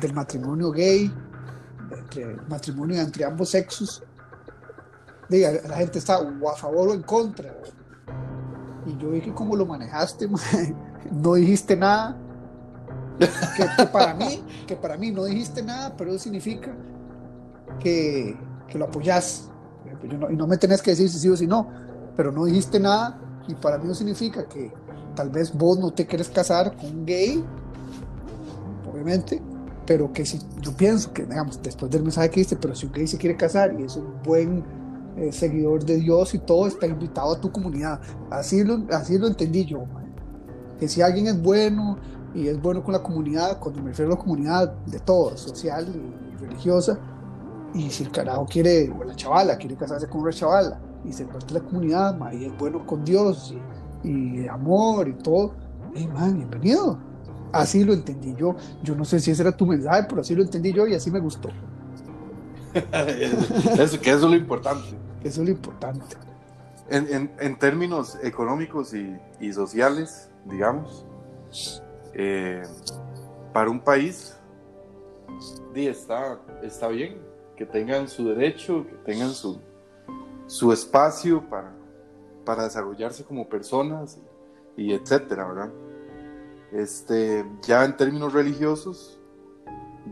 del, 0.00 0.12
matrimonio 0.12 0.70
gay, 0.70 1.12
matrimonio 2.48 3.00
entre 3.00 3.24
ambos 3.24 3.50
sexos, 3.50 4.02
diga, 5.28 5.52
la 5.68 5.76
gente 5.76 5.98
está 5.98 6.18
o 6.18 6.50
a 6.50 6.56
favor 6.56 6.88
o 6.88 6.94
en 6.94 7.02
contra. 7.02 7.54
Y 8.86 8.96
yo 8.98 9.10
vi 9.10 9.20
que 9.20 9.32
como 9.32 9.56
lo 9.56 9.66
manejaste, 9.66 10.28
ma, 10.28 10.38
no 11.10 11.34
dijiste 11.34 11.76
nada. 11.76 12.16
Que 13.18 13.86
para 13.86 14.14
mí, 14.14 14.44
que 14.66 14.76
para 14.76 14.96
mí 14.96 15.10
no 15.10 15.24
dijiste 15.24 15.62
nada, 15.62 15.96
pero 15.96 16.10
eso 16.10 16.24
significa 16.24 16.72
que, 17.80 18.36
que 18.68 18.78
lo 18.78 18.86
apoyas. 18.86 19.50
Yo 20.08 20.18
no- 20.18 20.30
y 20.30 20.36
no 20.36 20.46
me 20.46 20.56
tenés 20.56 20.82
que 20.82 20.90
decir 20.90 21.08
si 21.08 21.18
sí 21.18 21.28
o 21.28 21.36
si 21.36 21.46
no, 21.46 21.68
pero 22.16 22.32
no 22.32 22.44
dijiste 22.44 22.78
nada 22.80 23.18
y 23.48 23.54
para 23.54 23.78
mí 23.78 23.86
no 23.86 23.94
significa 23.94 24.44
que 24.46 24.72
tal 25.14 25.30
vez 25.30 25.52
vos 25.56 25.78
no 25.78 25.92
te 25.92 26.06
quieres 26.06 26.28
casar 26.28 26.76
con 26.76 26.86
un 26.86 27.06
gay, 27.06 27.44
obviamente, 28.90 29.40
pero 29.86 30.12
que 30.12 30.26
si 30.26 30.38
yo 30.60 30.72
pienso 30.72 31.12
que, 31.12 31.24
digamos, 31.24 31.60
después 31.62 31.90
del 31.90 32.02
mensaje 32.02 32.30
que 32.30 32.40
diste, 32.40 32.56
pero 32.56 32.74
si 32.74 32.86
un 32.86 32.92
gay 32.92 33.06
se 33.06 33.16
quiere 33.18 33.36
casar 33.36 33.74
y 33.78 33.84
es 33.84 33.96
un 33.96 34.06
buen 34.24 34.64
eh, 35.16 35.32
seguidor 35.32 35.84
de 35.84 35.96
Dios 35.96 36.34
y 36.34 36.38
todo, 36.38 36.66
está 36.66 36.86
invitado 36.86 37.32
a 37.32 37.40
tu 37.40 37.50
comunidad. 37.50 38.00
Así 38.30 38.62
lo, 38.64 38.82
así 38.90 39.16
lo 39.16 39.26
entendí 39.28 39.64
yo, 39.64 39.84
que 40.78 40.88
si 40.88 41.00
alguien 41.00 41.26
es 41.28 41.40
bueno 41.42 41.96
y 42.34 42.48
es 42.48 42.60
bueno 42.60 42.82
con 42.82 42.92
la 42.92 43.02
comunidad, 43.02 43.58
cuando 43.58 43.80
me 43.82 43.90
refiero 43.90 44.12
a 44.12 44.16
la 44.16 44.20
comunidad 44.20 44.74
de 44.86 44.98
todo, 44.98 45.36
social 45.36 45.88
y 45.88 46.36
religiosa, 46.36 46.98
y 47.74 47.90
si 47.90 48.04
el 48.04 48.10
carajo 48.10 48.46
quiere, 48.46 48.90
o 48.90 49.04
la 49.04 49.14
chavala 49.14 49.56
quiere 49.56 49.76
casarse 49.76 50.08
con 50.08 50.22
una 50.22 50.32
chavala 50.32 50.80
y 51.04 51.12
se 51.12 51.24
parte 51.24 51.52
de 51.54 51.60
la 51.60 51.66
comunidad, 51.66 52.16
ma, 52.16 52.32
y 52.34 52.46
es 52.46 52.56
bueno 52.58 52.84
con 52.86 53.04
Dios 53.04 53.54
y, 54.02 54.08
y 54.08 54.48
amor 54.48 55.08
y 55.08 55.12
todo, 55.14 55.52
hey, 55.94 56.08
man, 56.12 56.34
bienvenido. 56.36 56.98
Así 57.52 57.84
lo 57.84 57.92
entendí 57.92 58.34
yo. 58.34 58.56
Yo 58.82 58.94
no 58.94 59.04
sé 59.04 59.20
si 59.20 59.30
ese 59.30 59.42
era 59.42 59.56
tu 59.56 59.66
mensaje, 59.66 60.04
pero 60.08 60.20
así 60.20 60.34
lo 60.34 60.42
entendí 60.42 60.72
yo 60.72 60.86
y 60.86 60.94
así 60.94 61.10
me 61.10 61.20
gustó. 61.20 61.48
eso, 63.78 64.00
que 64.00 64.10
eso 64.10 64.24
es 64.26 64.30
lo 64.30 64.36
importante. 64.36 64.88
Eso 65.22 65.40
es 65.42 65.48
lo 65.48 65.52
importante. 65.54 66.16
En, 66.88 67.06
en- 67.12 67.32
en 67.40 67.58
términos 67.58 68.18
económicos 68.22 68.94
y, 68.94 69.16
y 69.40 69.52
sociales, 69.52 70.30
digamos, 70.44 71.04
eh, 72.14 72.62
para 73.52 73.70
un 73.70 73.80
país, 73.80 74.36
está, 75.74 76.38
está 76.62 76.88
bien 76.88 77.18
que 77.56 77.64
tengan 77.64 78.06
su 78.08 78.28
derecho, 78.28 78.86
que 78.86 78.94
tengan 79.10 79.30
su, 79.30 79.58
su 80.46 80.72
espacio 80.72 81.42
para, 81.48 81.72
para 82.44 82.64
desarrollarse 82.64 83.24
como 83.24 83.48
personas 83.48 84.18
y, 84.76 84.84
y 84.84 84.92
etcétera, 84.92 85.46
¿verdad? 85.48 85.70
Este, 86.72 87.46
ya 87.62 87.84
en 87.84 87.96
términos 87.96 88.32
religiosos, 88.32 89.18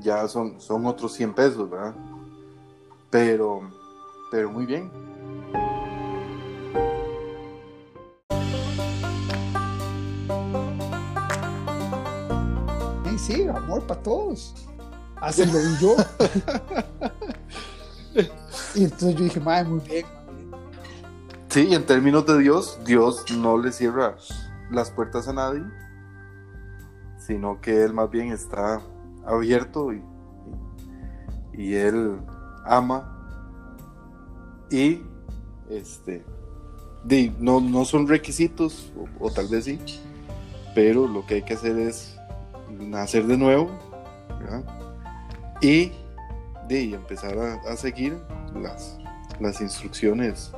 ya 0.01 0.27
son, 0.29 0.61
son 0.61 0.87
otros 0.87 1.13
100 1.13 1.35
pesos, 1.35 1.69
¿verdad? 1.69 1.95
Pero, 3.11 3.61
pero 4.31 4.51
muy 4.51 4.65
bien. 4.65 4.91
Hey, 13.05 13.19
sí, 13.19 13.47
amor 13.49 13.87
para 13.87 14.03
todos. 14.03 14.55
Así 15.25 15.47
lo 15.47 15.53
vi 15.53 15.77
yo. 15.81 15.97
y 18.75 18.85
entonces 18.85 19.15
yo 19.15 19.25
dije, 19.25 19.41
madre, 19.41 19.65
muy 19.65 19.81
bien. 19.81 20.07
muy 20.27 20.45
bien". 20.45 20.51
Sí, 21.49 21.69
y 21.71 21.75
en 21.75 21.87
términos 21.87 22.27
de 22.27 22.39
Dios, 22.39 22.79
Dios 22.85 23.25
no 23.33 23.57
le 23.57 23.73
cierra 23.73 24.17
las 24.71 24.91
puertas 24.91 25.27
a 25.29 25.33
nadie, 25.33 25.63
sino 27.19 27.61
que 27.61 27.83
Él 27.85 27.95
más 27.95 28.11
bien 28.11 28.33
está 28.33 28.83
abierto 29.27 29.93
y, 29.93 30.03
y, 31.55 31.63
y 31.63 31.75
Él 31.75 32.21
ama 32.67 33.11
y 34.71 35.03
este 35.71 36.25
no, 37.39 37.61
no 37.61 37.85
son 37.85 38.09
requisitos, 38.09 38.93
o, 38.97 39.27
o 39.27 39.31
tal 39.31 39.49
vez 39.49 39.65
sí, 39.65 39.79
pero 40.75 41.07
lo 41.07 41.25
que 41.27 41.35
hay 41.37 41.43
que 41.43 41.55
hacer 41.55 41.79
es 41.79 42.17
nacer 42.71 43.27
de 43.27 43.37
nuevo 43.37 43.71
¿verdad? 44.41 44.84
Y 45.61 45.93
de 46.69 46.95
empezar 46.95 47.37
a, 47.39 47.55
a 47.71 47.77
seguir 47.77 48.17
las, 48.61 48.99
las 49.41 49.61
instrucciones 49.61 50.51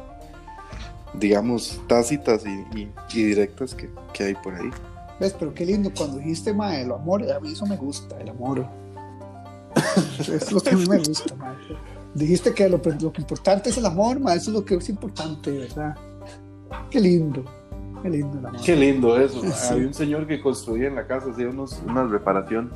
digamos, 1.14 1.80
tácitas 1.88 2.44
y, 2.44 2.50
y- 2.78 2.92
y 3.14 3.22
directas 3.22 3.74
que, 3.74 3.88
que 4.12 4.24
hay 4.24 4.35
por 4.35 4.54
ahí. 4.54 4.68
¿Ves? 5.18 5.35
Pero 5.38 5.54
qué 5.54 5.64
lindo 5.64 5.90
cuando 5.96 6.18
dijiste, 6.18 6.52
mae, 6.52 6.82
el 6.82 6.92
amor, 6.92 7.22
a 7.32 7.40
mí 7.40 7.52
eso 7.52 7.64
me 7.64 7.76
gusta, 7.76 8.20
el 8.20 8.28
amor. 8.28 8.66
es 10.18 10.52
lo 10.52 10.61
que 10.61 10.70
a 10.70 10.72
mí 10.74 10.85
me 10.87 10.98
gusta, 10.98 11.35
mae. 11.37 11.56
Dijiste 12.14 12.52
que 12.52 12.68
lo, 12.68 12.80
lo 13.00 13.12
que 13.12 13.20
importante 13.22 13.70
es 13.70 13.78
el 13.78 13.87
amor, 13.87 14.20
mae, 14.20 14.37
eso 14.37 14.50
es 14.50 14.56
lo 14.56 14.64
que 14.64 14.74
es 14.74 14.88
importante, 14.90 15.50
¿verdad? 15.52 15.96
Qué 16.90 17.00
lindo, 17.00 17.44
qué 18.02 18.11
lindo 18.11 18.38
el 18.38 18.46
amor. 18.46 18.61
Qué 18.62 18.76
lindo 18.76 19.18
eso. 19.18 19.40
Sí. 19.54 19.68
Había 19.70 19.87
un 19.87 19.94
señor 19.94 20.26
que 20.26 20.40
construía 20.42 20.88
en 20.88 20.96
la 20.96 21.06
casa, 21.06 21.30
hacía 21.30 21.48
unos, 21.48 21.80
una 21.87 22.04
reparación. 22.04 22.70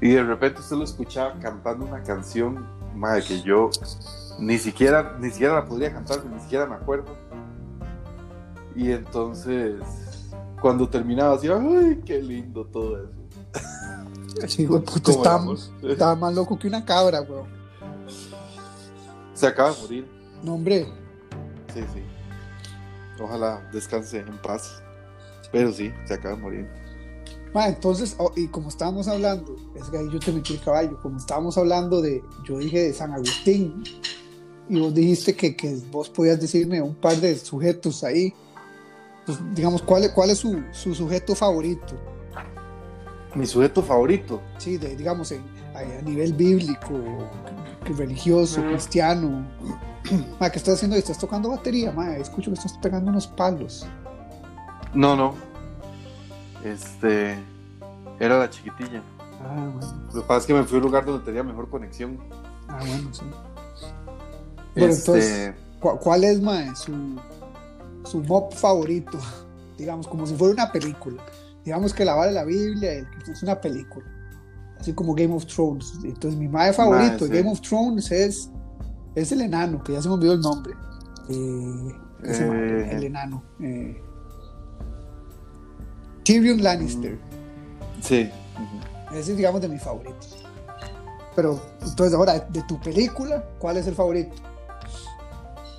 Y 0.00 0.10
de 0.10 0.22
repente 0.22 0.60
usted 0.60 0.76
lo 0.76 0.84
escuchaba 0.84 1.38
cantando 1.38 1.86
una 1.86 2.02
canción, 2.02 2.66
madre, 2.94 3.24
que 3.24 3.42
yo 3.42 3.70
ni 4.38 4.58
siquiera, 4.58 5.16
ni 5.18 5.30
siquiera 5.30 5.54
la 5.54 5.64
podría 5.64 5.92
cantar, 5.92 6.24
ni 6.26 6.40
siquiera 6.40 6.66
me 6.66 6.74
acuerdo. 6.74 7.16
Y 8.74 8.92
entonces, 8.92 9.80
cuando 10.60 10.88
terminaba, 10.88 11.36
decía, 11.36 11.56
¡ay, 11.58 12.02
qué 12.04 12.20
lindo 12.20 12.66
todo 12.66 12.98
eso! 12.98 13.12
Sí, 14.46 14.66
güey, 14.66 14.82
el 14.82 15.10
estaba, 15.10 15.46
estaba 15.82 16.14
más 16.14 16.34
loco 16.34 16.58
que 16.58 16.68
una 16.68 16.84
cabra, 16.84 17.22
weón. 17.22 17.46
Se 19.32 19.46
acaba 19.46 19.72
de 19.72 19.80
morir. 19.80 20.08
No, 20.42 20.54
hombre, 20.56 20.86
Sí, 21.72 21.80
sí. 21.94 22.02
Ojalá 23.18 23.66
descanse 23.72 24.18
en 24.18 24.38
paz. 24.38 24.82
Pero 25.52 25.72
sí, 25.72 25.92
se 26.04 26.14
acaba 26.14 26.36
de 26.36 26.42
morir. 26.42 26.68
Ma, 27.56 27.68
entonces, 27.68 28.14
oh, 28.18 28.30
y 28.36 28.48
como 28.48 28.68
estábamos 28.68 29.08
hablando, 29.08 29.56
es 29.74 29.84
que 29.84 29.96
ahí 29.96 30.06
yo 30.12 30.18
te 30.18 30.30
metí 30.30 30.52
el 30.52 30.60
caballo, 30.60 31.00
como 31.00 31.16
estábamos 31.16 31.56
hablando 31.56 32.02
de, 32.02 32.22
yo 32.44 32.58
dije 32.58 32.82
de 32.82 32.92
San 32.92 33.12
Agustín, 33.12 33.82
y 34.68 34.78
vos 34.78 34.92
dijiste 34.92 35.34
que, 35.34 35.56
que 35.56 35.74
vos 35.90 36.10
podías 36.10 36.38
decirme 36.38 36.82
un 36.82 36.94
par 36.94 37.16
de 37.16 37.34
sujetos 37.38 38.04
ahí, 38.04 38.34
pues, 39.24 39.38
digamos, 39.54 39.80
¿cuál, 39.80 40.04
es- 40.04 40.10
cuál 40.10 40.28
es 40.28 40.36
su, 40.36 40.62
su 40.70 40.94
sujeto 40.94 41.34
favorito? 41.34 41.94
Mi 43.34 43.46
sujeto 43.46 43.82
favorito. 43.82 44.42
Sí, 44.58 44.76
de, 44.76 44.94
digamos, 44.94 45.32
en- 45.32 45.42
a, 45.74 45.78
a 45.78 46.02
nivel 46.02 46.34
bíblico, 46.34 46.92
religioso, 47.96 48.60
cristiano. 48.68 49.48
Ma, 50.38 50.50
¿qué 50.50 50.58
estás 50.58 50.74
haciendo? 50.74 50.94
Estás 50.98 51.16
tocando 51.18 51.48
batería, 51.48 51.90
ma, 51.90 52.18
escucho 52.18 52.50
que 52.50 52.58
estás 52.58 52.76
pegando 52.82 53.10
unos 53.10 53.26
palos. 53.26 53.86
No, 54.92 55.16
no. 55.16 55.55
Este. 56.72 57.36
Era 58.18 58.38
la 58.38 58.48
chiquitilla. 58.50 59.02
Ah, 59.42 59.70
bueno, 59.74 60.08
Lo 60.14 60.22
que 60.22 60.26
pasa 60.26 60.40
es 60.40 60.46
que 60.46 60.54
me 60.54 60.64
fui 60.64 60.76
a 60.76 60.78
un 60.78 60.84
lugar 60.86 61.04
donde 61.04 61.24
tenía 61.24 61.42
mejor 61.42 61.68
conexión. 61.68 62.18
ah, 62.68 62.78
bueno, 62.80 63.12
sí. 63.12 63.22
Bueno, 64.74 64.92
Este, 64.92 65.10
entonces- 65.12 65.54
¿Cu- 65.80 65.98
¿Cuál 65.98 66.24
es, 66.24 66.40
mae, 66.40 66.74
su, 66.74 66.92
su 68.04 68.20
mob 68.22 68.52
favorito? 68.54 69.18
Digamos, 69.78 70.08
como 70.08 70.26
si 70.26 70.34
fuera 70.34 70.54
una 70.54 70.72
película. 70.72 71.22
Digamos 71.64 71.92
que 71.92 72.04
la 72.04 72.14
vale 72.14 72.32
la 72.32 72.44
Biblia, 72.44 72.92
es 73.30 73.42
una 73.42 73.60
película. 73.60 74.06
Así 74.80 74.92
como 74.94 75.14
Game 75.14 75.34
of 75.34 75.44
Thrones. 75.46 75.92
Entonces, 76.04 76.38
mi 76.38 76.48
mae 76.48 76.72
favorito 76.72 77.26
de 77.26 77.30
sí. 77.30 77.36
Game 77.42 77.50
of 77.50 77.60
Thrones 77.60 78.10
es, 78.10 78.50
es 79.14 79.32
el 79.32 79.40
enano, 79.42 79.82
que 79.82 79.92
ya 79.92 80.00
se 80.02 80.08
me 80.08 80.14
olvidó 80.14 80.32
el 80.34 80.40
nombre. 80.40 80.74
Eh, 81.28 81.92
Eh. 82.24 82.88
el 82.92 83.04
enano. 83.04 83.42
eh, 83.60 84.00
Tyrion 86.26 86.60
Lannister. 86.60 87.16
Sí. 88.00 88.28
Ese 89.12 89.30
es, 89.30 89.36
digamos, 89.36 89.60
de 89.60 89.68
mis 89.68 89.80
favoritos. 89.80 90.44
Pero, 91.36 91.60
entonces, 91.80 92.14
ahora, 92.14 92.40
de 92.40 92.62
tu 92.62 92.80
película, 92.80 93.44
¿cuál 93.60 93.76
es 93.76 93.86
el 93.86 93.94
favorito? 93.94 94.34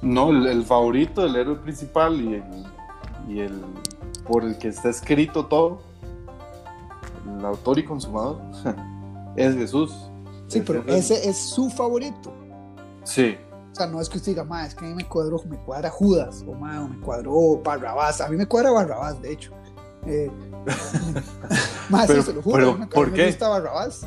No, 0.02 0.30
el, 0.30 0.48
el 0.48 0.64
favorito, 0.64 1.26
el 1.26 1.36
héroe 1.36 1.58
principal 1.58 2.22
y 2.22 2.36
el, 2.36 2.66
y 3.28 3.40
el 3.42 3.62
por 4.26 4.44
el 4.44 4.58
que 4.58 4.70
está 4.70 4.90
escrito 4.90 5.48
todo, 5.48 5.82
el 7.38 7.44
autor 7.44 7.80
y 7.80 7.86
consumador, 7.86 8.40
es 9.36 9.56
Jesús. 9.56 9.94
Sí, 10.48 10.62
pero 10.66 10.82
ese 10.88 11.28
es 11.28 11.38
su 11.38 11.70
favorito. 11.70 12.32
Sí. 13.04 13.38
O 13.74 13.76
sea, 13.76 13.88
no 13.88 14.00
es 14.00 14.08
que 14.08 14.18
usted 14.18 14.32
diga, 14.32 14.44
ma, 14.46 14.66
es 14.66 14.74
que 14.74 14.86
a 14.86 14.88
mí 14.88 14.96
me 14.96 15.08
cuadró, 15.08 15.42
me 15.50 15.58
cuadra 15.58 15.90
Judas, 15.90 16.46
o, 16.48 16.54
ma, 16.54 16.84
o 16.84 16.88
me 16.88 17.00
cuadró 17.00 17.62
Barrabás. 17.64 18.22
A 18.22 18.30
mí 18.30 18.38
me 18.38 18.46
cuadra 18.46 18.72
Barrabás, 18.72 19.22
de 19.22 19.34
hecho. 19.34 19.52
Eh, 20.08 20.32
Pero- 22.08 22.24
se 22.24 22.34
lo 22.34 22.42
juro. 22.42 22.76
pero, 22.78 22.90
¿por 22.90 23.12
me 23.12 23.16
qué? 23.18 23.26
gusta 23.28 23.50
Barrabás. 23.50 24.06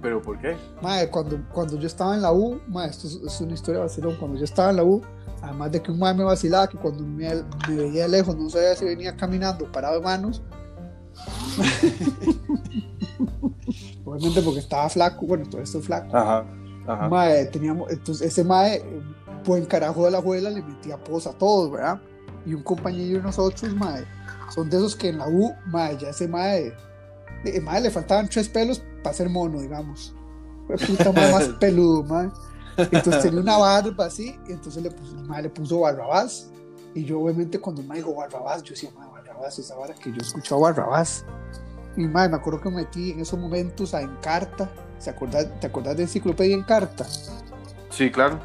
¿Pero 0.00 0.20
por 0.20 0.38
qué? 0.40 0.56
Ma, 0.82 1.06
cuando, 1.10 1.38
cuando 1.52 1.76
yo 1.78 1.86
estaba 1.86 2.14
en 2.14 2.22
la 2.22 2.32
U, 2.32 2.60
ma, 2.66 2.86
esto 2.86 3.06
es, 3.06 3.14
es 3.24 3.40
una 3.40 3.54
historia 3.54 3.80
de 3.80 3.86
vacilón. 3.86 4.16
Cuando 4.18 4.36
yo 4.38 4.44
estaba 4.44 4.70
en 4.70 4.76
la 4.76 4.84
U, 4.84 5.00
además 5.42 5.70
de 5.70 5.80
que 5.80 5.92
un 5.92 5.98
ma 6.00 6.12
me 6.12 6.24
vacilaba, 6.24 6.66
que 6.68 6.76
cuando 6.76 7.04
me, 7.04 7.28
me 7.68 7.74
veía 7.76 8.02
de 8.04 8.08
lejos, 8.08 8.36
no 8.36 8.50
sabía 8.50 8.74
si 8.74 8.84
venía 8.84 9.16
caminando 9.16 9.70
parado 9.70 9.94
de 9.96 10.00
manos. 10.02 10.42
Obviamente 14.04 14.42
porque 14.42 14.58
estaba 14.60 14.88
flaco, 14.88 15.26
bueno, 15.26 15.44
todo 15.48 15.60
esto 15.60 15.78
es 15.78 15.84
flaco. 15.86 16.16
Ajá. 16.16 16.44
Ajá. 16.86 17.08
Mae, 17.08 17.44
teníamos, 17.46 17.90
entonces 17.90 18.26
ese 18.26 18.42
mae, 18.42 18.76
eh, 18.76 19.02
buen 19.44 19.64
carajo 19.66 20.04
de 20.04 20.10
la 20.10 20.18
abuela, 20.18 20.50
le 20.50 20.62
metía 20.62 20.96
pos 21.02 21.26
a 21.28 21.32
todos, 21.32 21.70
¿verdad? 21.70 22.00
Y 22.44 22.54
un 22.54 22.62
compañero 22.64 23.18
de 23.18 23.22
nosotros, 23.22 23.72
mae, 23.76 24.04
son 24.52 24.68
de 24.68 24.76
esos 24.76 24.94
que 24.94 25.08
en 25.08 25.18
la 25.18 25.28
U, 25.28 25.54
mae, 25.66 25.96
ya 25.96 26.10
ese 26.10 26.28
mae, 26.28 26.74
el 27.44 27.62
mae 27.62 27.80
le 27.80 27.90
faltaban 27.90 28.28
tres 28.28 28.48
pelos 28.48 28.82
para 29.02 29.14
ser 29.14 29.28
mono, 29.28 29.60
digamos. 29.60 30.14
Fue 30.66 30.76
puta 30.76 31.12
mae 31.12 31.32
más 31.32 31.44
peludo, 31.60 32.02
mae. 32.04 32.30
Entonces 32.76 33.22
tenía 33.22 33.40
una 33.40 33.58
barba 33.58 34.06
así, 34.06 34.38
y 34.48 34.52
entonces 34.52 34.82
le 34.82 34.90
puso, 34.90 35.14
mae 35.24 35.42
le 35.42 35.50
puso 35.50 35.80
Barrabás. 35.80 36.50
Y 36.94 37.04
yo, 37.04 37.20
obviamente, 37.20 37.58
cuando 37.58 37.82
mae 37.82 37.98
dijo 37.98 38.14
Barrabás, 38.14 38.62
yo 38.62 38.70
decía, 38.70 38.90
mae, 38.96 39.08
Barrabás, 39.10 39.58
esa 39.58 39.74
vara 39.74 39.94
que 39.94 40.10
yo 40.10 40.18
escuchaba 40.20 40.72
Barrabás. 40.72 41.24
Y 41.96 42.06
mae, 42.06 42.28
me 42.28 42.36
acuerdo 42.36 42.60
que 42.60 42.70
me 42.70 42.76
metí 42.76 43.12
en 43.12 43.20
esos 43.20 43.38
momentos 43.38 43.94
a 43.94 44.02
Encarta. 44.02 44.70
¿Se 44.98 45.10
acordás, 45.10 45.48
¿Te 45.60 45.66
acordás 45.66 45.96
de 45.96 46.04
Enciclopedia 46.04 46.54
Encarta? 46.54 47.06
Sí, 47.90 48.10
claro. 48.10 48.38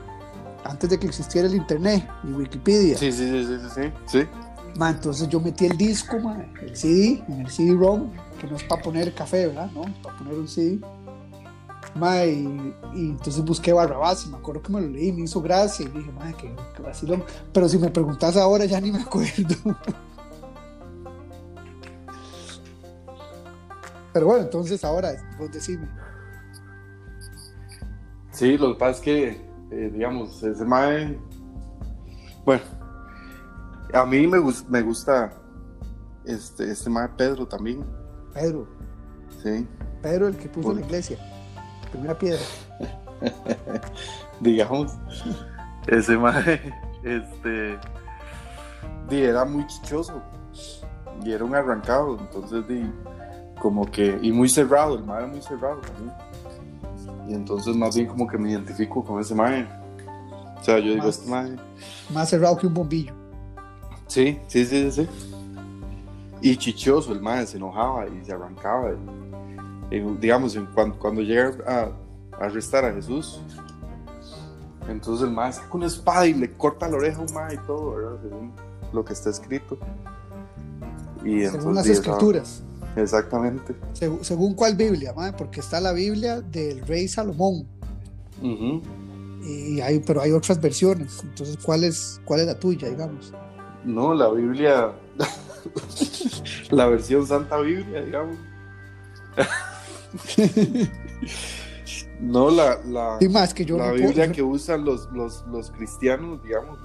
Antes 0.64 0.90
de 0.90 1.00
que 1.00 1.08
existiera 1.08 1.48
el 1.48 1.56
internet 1.56 2.08
y 2.24 2.34
Wikipedia. 2.34 2.98
Sí, 2.98 3.12
sí, 3.12 3.30
sí, 3.30 3.46
sí, 3.46 3.70
sí, 3.74 3.92
sí. 4.08 4.28
Ma, 4.76 4.92
entonces 4.92 5.28
yo 5.30 5.40
metí 5.40 5.66
el 5.66 5.78
disco, 5.78 6.20
ma, 6.20 6.46
el 6.62 6.76
CD, 6.76 7.24
en 7.28 7.42
el 7.42 7.50
CD-ROM, 7.50 8.12
que 8.40 8.48
no 8.48 8.56
es 8.56 8.64
para 8.64 8.82
poner 8.82 9.14
café, 9.14 9.48
¿verdad? 9.48 9.72
No, 9.72 9.86
para 10.04 10.18
poner 10.18 10.34
un 10.36 10.48
CD. 10.48 10.80
Ma, 11.96 12.24
y, 12.26 12.74
entonces 12.96 13.44
busqué 13.44 13.74
Barrabás 13.74 14.26
y 14.26 14.30
me 14.30 14.38
acuerdo 14.38 14.62
que 14.62 14.72
me 14.72 14.82
lo 14.82 14.88
leí, 14.88 15.12
me 15.12 15.24
hizo 15.24 15.42
gracia 15.42 15.86
y 15.86 15.90
dije, 15.90 16.12
madre, 16.12 16.36
qué, 16.40 16.56
qué. 16.76 16.84
Pero 17.54 17.70
si 17.70 17.78
me 17.78 17.90
preguntas 17.90 18.38
ahora 18.38 18.66
ya 18.66 18.80
ni 18.80 18.92
me 18.92 19.02
acuerdo. 19.02 19.56
Pero 24.14 24.26
bueno, 24.26 24.44
entonces 24.46 24.84
ahora 24.84 25.12
vos 25.38 25.52
decime. 25.52 25.88
Sí, 28.32 28.58
lo 28.58 28.74
que 28.74 28.80
pasa 28.80 28.92
es 28.92 29.00
que, 29.02 29.28
eh, 29.72 29.92
digamos, 29.94 30.42
ese 30.42 30.66
mae. 30.66 31.20
Bueno, 32.44 32.64
a 33.94 34.06
mí 34.06 34.28
me, 34.28 34.38
me 34.70 34.82
gusta 34.82 35.32
este, 36.26 36.72
este 36.72 36.90
mae 36.90 37.08
Pedro 37.10 37.48
también. 37.48 37.84
Pedro, 38.34 38.68
Sí. 39.44 39.68
Pedro 40.02 40.28
el 40.28 40.36
que 40.38 40.48
puso 40.50 40.74
la 40.74 40.82
iglesia, 40.82 41.18
primera 41.92 42.18
piedra. 42.18 42.40
digamos, 44.40 44.94
ese 45.88 46.18
mae, 46.18 46.62
este, 47.04 47.78
di, 49.10 49.22
era 49.22 49.46
muy 49.46 49.66
chichoso 49.68 50.22
y 51.24 51.32
era 51.32 51.44
un 51.44 51.56
arrancado, 51.56 52.18
entonces, 52.20 52.68
di, 52.68 52.90
como 53.60 53.86
que, 53.90 54.20
y 54.22 54.32
muy 54.32 54.50
cerrado, 54.50 54.96
el 54.98 55.04
mae 55.04 55.20
era 55.24 55.28
muy 55.28 55.42
cerrado 55.42 55.80
también. 55.82 56.14
Y 57.28 57.34
entonces, 57.34 57.76
más 57.76 57.96
bien, 57.96 58.08
como 58.08 58.28
que 58.28 58.38
me 58.38 58.52
identifico 58.52 59.04
con 59.04 59.20
ese 59.20 59.34
mae. 59.36 59.68
O 60.60 60.64
sea, 60.64 60.78
yo 60.80 60.92
digo, 60.92 61.06
Más- 61.06 61.18
este 61.18 61.30
mae. 61.30 61.56
Más 62.14 62.30
cerrado 62.30 62.58
que 62.58 62.68
un 62.68 62.74
bombillo. 62.74 63.14
Sí, 64.18 64.40
sí, 64.48 64.66
sí, 64.66 64.92
sí. 64.92 65.08
Y 66.42 66.58
chichoso, 66.58 67.12
el 67.14 67.22
mae 67.22 67.46
se 67.46 67.58
enojaba 67.58 68.08
y 68.08 68.26
se 68.26 68.34
arrancaba. 68.34 68.92
y- 69.92 70.00
digamos, 70.20 70.56
en 70.56 70.66
cuando, 70.66 71.22
llega 71.22 71.52
a, 71.68 71.92
a 72.42 72.46
arrestar 72.46 72.84
a 72.84 72.94
Jesús, 72.94 73.40
entonces 74.90 75.28
el 75.28 75.34
mae 75.36 75.54
saca 75.54 75.70
una 75.72 75.86
espada 75.86 76.26
y 76.26 76.34
le 76.34 76.52
corta 76.54 76.88
la 76.88 76.98
oreja 76.98 77.20
a 77.20 77.22
un 77.22 77.32
mae 77.34 77.54
y 77.54 77.58
todo, 77.68 77.92
¿verdad? 77.96 78.18
Según 78.24 78.52
lo 78.92 79.06
que 79.06 79.14
está 79.14 79.30
escrito. 79.30 79.78
Y 81.24 81.46
Según 81.46 81.76
las 81.76 81.86
esa- 81.86 81.94
escrituras. 82.02 82.64
Exactamente. 82.96 83.76
Según 84.22 84.56
cuál 84.56 84.76
Biblia, 84.76 85.14
mae? 85.16 85.32
porque 85.34 85.60
está 85.60 85.80
la 85.80 85.92
Biblia 85.94 86.42
del 86.42 86.82
rey 86.88 87.08
Salomón. 87.08 87.68
Ujú. 88.42 88.82
Y 89.44 89.80
hay, 89.82 90.00
pero 90.00 90.22
hay 90.22 90.32
otras 90.32 90.60
versiones. 90.60 91.22
Entonces, 91.24 91.58
¿cuál 91.64 91.84
es, 91.84 92.20
cuál 92.26 92.40
es 92.40 92.48
la 92.48 92.58
tuya, 92.60 92.90
digamos? 92.90 93.32
No, 93.88 94.14
la 94.14 94.30
Biblia, 94.30 94.92
la 96.72 96.88
versión 96.88 97.26
Santa 97.26 97.58
Biblia, 97.60 98.02
digamos. 98.02 98.36
no, 102.20 102.52
la, 102.52 102.80
la, 102.86 103.18
Y 103.22 103.30
más 103.30 103.54
que 103.54 103.64
yo 103.64 103.78
la 103.78 103.88
no 103.88 103.94
Biblia 103.94 104.30
que 104.30 104.44
usan 104.44 104.84
los, 104.84 105.10
los, 105.14 105.46
los 105.48 105.72
cristianos, 105.72 106.44
digamos, 106.44 106.80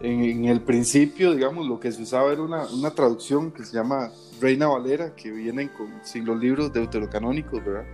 en, 0.00 0.24
en 0.24 0.44
el 0.46 0.60
principio, 0.60 1.32
digamos, 1.34 1.64
lo 1.68 1.78
que 1.78 1.92
se 1.92 2.02
usaba 2.02 2.32
era 2.32 2.42
una, 2.42 2.66
una 2.66 2.90
traducción 2.90 3.52
que 3.52 3.64
se 3.64 3.76
llama 3.76 4.10
Reina 4.40 4.66
Valera, 4.66 5.14
que 5.14 5.30
vienen 5.30 5.68
con, 5.68 5.86
sin 6.02 6.24
los 6.24 6.36
libros 6.36 6.72
deuterocanónicos, 6.72 7.64
¿verdad? 7.64 7.84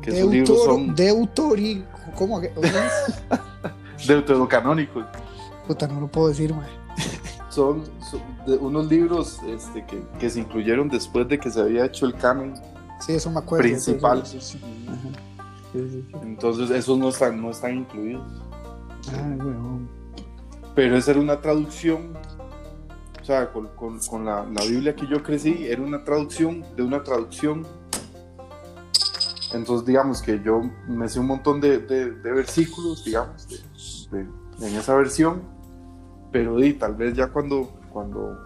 Que 0.00 0.10
esos 0.10 0.30
libros 0.30 0.64
son 0.64 0.94
Deutori, 0.94 1.84
¿cómo 2.14 2.40
deuterocanónicos. 4.06 5.04
Puta, 5.66 5.88
no 5.88 6.00
lo 6.00 6.06
puedo 6.06 6.28
decir, 6.28 6.54
mae. 6.54 6.87
Son, 7.58 7.82
son 8.08 8.20
de 8.46 8.56
unos 8.56 8.86
libros 8.86 9.40
este, 9.48 9.84
que, 9.84 10.00
que 10.20 10.30
se 10.30 10.38
incluyeron 10.38 10.88
después 10.88 11.26
de 11.26 11.40
que 11.40 11.50
se 11.50 11.60
había 11.60 11.86
hecho 11.86 12.06
el 12.06 12.14
canon. 12.14 12.54
Sí, 13.00 13.14
eso 13.14 13.32
me 13.32 13.40
acuerdo. 13.40 13.64
Principal. 13.64 14.24
Sí. 14.24 14.60
Entonces, 16.22 16.70
esos 16.70 16.96
no 16.96 17.08
están, 17.08 17.42
no 17.42 17.50
están 17.50 17.78
incluidos. 17.78 18.22
Ah, 19.12 19.34
weón. 19.38 19.88
Pero 20.76 20.96
esa 20.96 21.10
era 21.10 21.18
una 21.20 21.40
traducción, 21.40 22.16
o 23.20 23.24
sea, 23.24 23.52
con, 23.52 23.66
con- 23.74 23.98
con 23.98 24.24
la, 24.24 24.44
la 24.44 24.62
Biblia 24.64 24.94
que 24.94 25.08
yo 25.08 25.20
crecí, 25.24 25.66
era 25.66 25.82
una 25.82 26.04
traducción 26.04 26.64
de 26.76 26.84
una 26.84 27.02
traducción. 27.02 27.66
Entonces, 29.52 29.84
digamos 29.84 30.22
que 30.22 30.40
yo 30.44 30.60
me 30.86 31.08
sé 31.08 31.18
un 31.18 31.26
montón 31.26 31.60
de, 31.60 31.78
de- 31.78 32.12
de 32.12 32.32
versículos, 32.32 33.04
digamos, 33.04 33.48
de- 33.48 34.16
de- 34.16 34.66
en 34.68 34.74
esa 34.76 34.94
versión, 34.94 35.57
pero 36.32 36.56
di, 36.56 36.74
tal 36.74 36.94
vez 36.94 37.14
ya 37.14 37.28
cuando, 37.28 37.70
cuando 37.92 38.38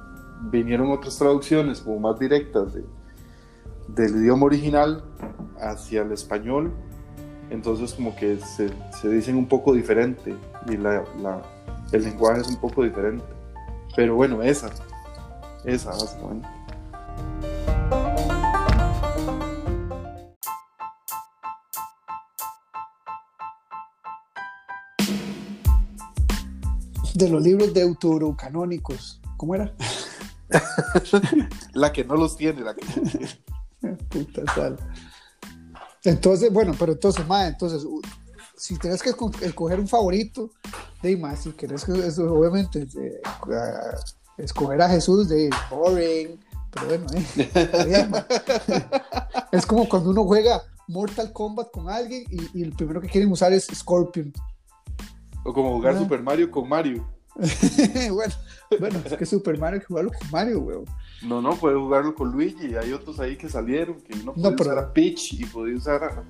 vinieron 0.50 0.90
otras 0.90 1.16
traducciones 1.18 1.80
como 1.80 1.98
más 2.00 2.18
directas 2.18 2.74
de- 2.74 2.84
del 3.88 4.16
idioma 4.16 4.46
original 4.46 5.04
hacia 5.60 6.02
el 6.02 6.12
español, 6.12 6.72
entonces 7.50 7.92
como 7.94 8.14
que 8.16 8.38
se, 8.38 8.70
se 9.00 9.08
dicen 9.08 9.36
un 9.36 9.46
poco 9.46 9.74
diferente 9.74 10.34
y 10.68 10.76
la, 10.76 11.04
la- 11.20 11.42
el 11.92 12.04
lenguaje 12.04 12.40
es 12.40 12.48
un 12.48 12.56
poco 12.56 12.82
diferente. 12.84 13.24
Pero 13.94 14.14
bueno, 14.14 14.42
esa, 14.42 14.70
esa 15.64 15.90
básicamente. 15.90 16.48
De 27.22 27.28
los 27.30 27.42
libros 27.42 27.72
deuterocanónicos. 27.72 29.20
¿Cómo 29.36 29.54
era? 29.54 29.72
La 31.72 31.92
que 31.92 32.04
no 32.04 32.16
los 32.16 32.36
tiene, 32.36 32.62
la 32.62 32.74
que 32.74 32.84
no 32.84 33.02
los 33.02 33.12
tiene. 33.12 33.96
Puta 34.08 34.42
tal. 34.54 34.76
Entonces, 36.04 36.52
bueno, 36.52 36.74
pero 36.78 36.92
entonces, 36.92 37.26
mae, 37.26 37.48
entonces, 37.48 37.86
si 38.56 38.76
tienes 38.76 39.02
que 39.02 39.10
esco- 39.10 39.40
escoger 39.40 39.78
un 39.80 39.86
favorito, 39.88 40.50
de 41.00 41.16
más, 41.16 41.40
si 41.44 41.50
querés 41.52 41.84
que 41.84 41.92
eso, 41.92 42.32
obviamente, 42.32 42.86
eh, 43.00 43.20
escoger 44.38 44.82
a 44.82 44.88
Jesús 44.88 45.28
de 45.28 45.48
boring, 45.70 46.38
pero 46.72 46.86
bueno, 46.86 47.06
eh, 47.36 48.10
es 49.52 49.64
como 49.66 49.88
cuando 49.88 50.10
uno 50.10 50.24
juega 50.24 50.62
Mortal 50.88 51.32
Kombat 51.32 51.70
con 51.70 51.88
alguien 51.88 52.24
y, 52.30 52.58
y 52.60 52.62
el 52.62 52.72
primero 52.72 53.00
que 53.00 53.08
quieren 53.08 53.30
usar 53.30 53.52
es 53.52 53.66
Scorpion. 53.72 54.32
O 55.44 55.52
como 55.52 55.72
jugar 55.72 55.94
Ah. 55.96 55.98
Super 55.98 56.22
Mario 56.22 56.50
con 56.50 56.68
Mario. 56.68 57.04
bueno, 58.12 58.34
bueno, 58.78 58.98
es 59.04 59.14
que 59.14 59.24
Super 59.26 59.58
Mario 59.58 59.76
hay 59.76 59.80
que 59.80 59.86
jugarlo 59.86 60.10
con 60.18 60.30
Mario, 60.30 60.60
weón. 60.60 60.84
No, 61.22 61.40
no, 61.40 61.54
puedes 61.56 61.78
jugarlo 61.78 62.14
con 62.14 62.30
Luigi. 62.30 62.74
Hay 62.76 62.92
otros 62.92 63.18
ahí 63.20 63.36
que 63.36 63.48
salieron 63.48 64.00
que 64.02 64.14
uno 64.20 64.32
No, 64.36 64.50
pero- 64.50 64.70
usar 64.72 64.78
a 64.78 64.92
Peach 64.92 65.32
y 65.34 65.44
podía 65.46 65.76
usar 65.76 66.04
a. 66.04 66.22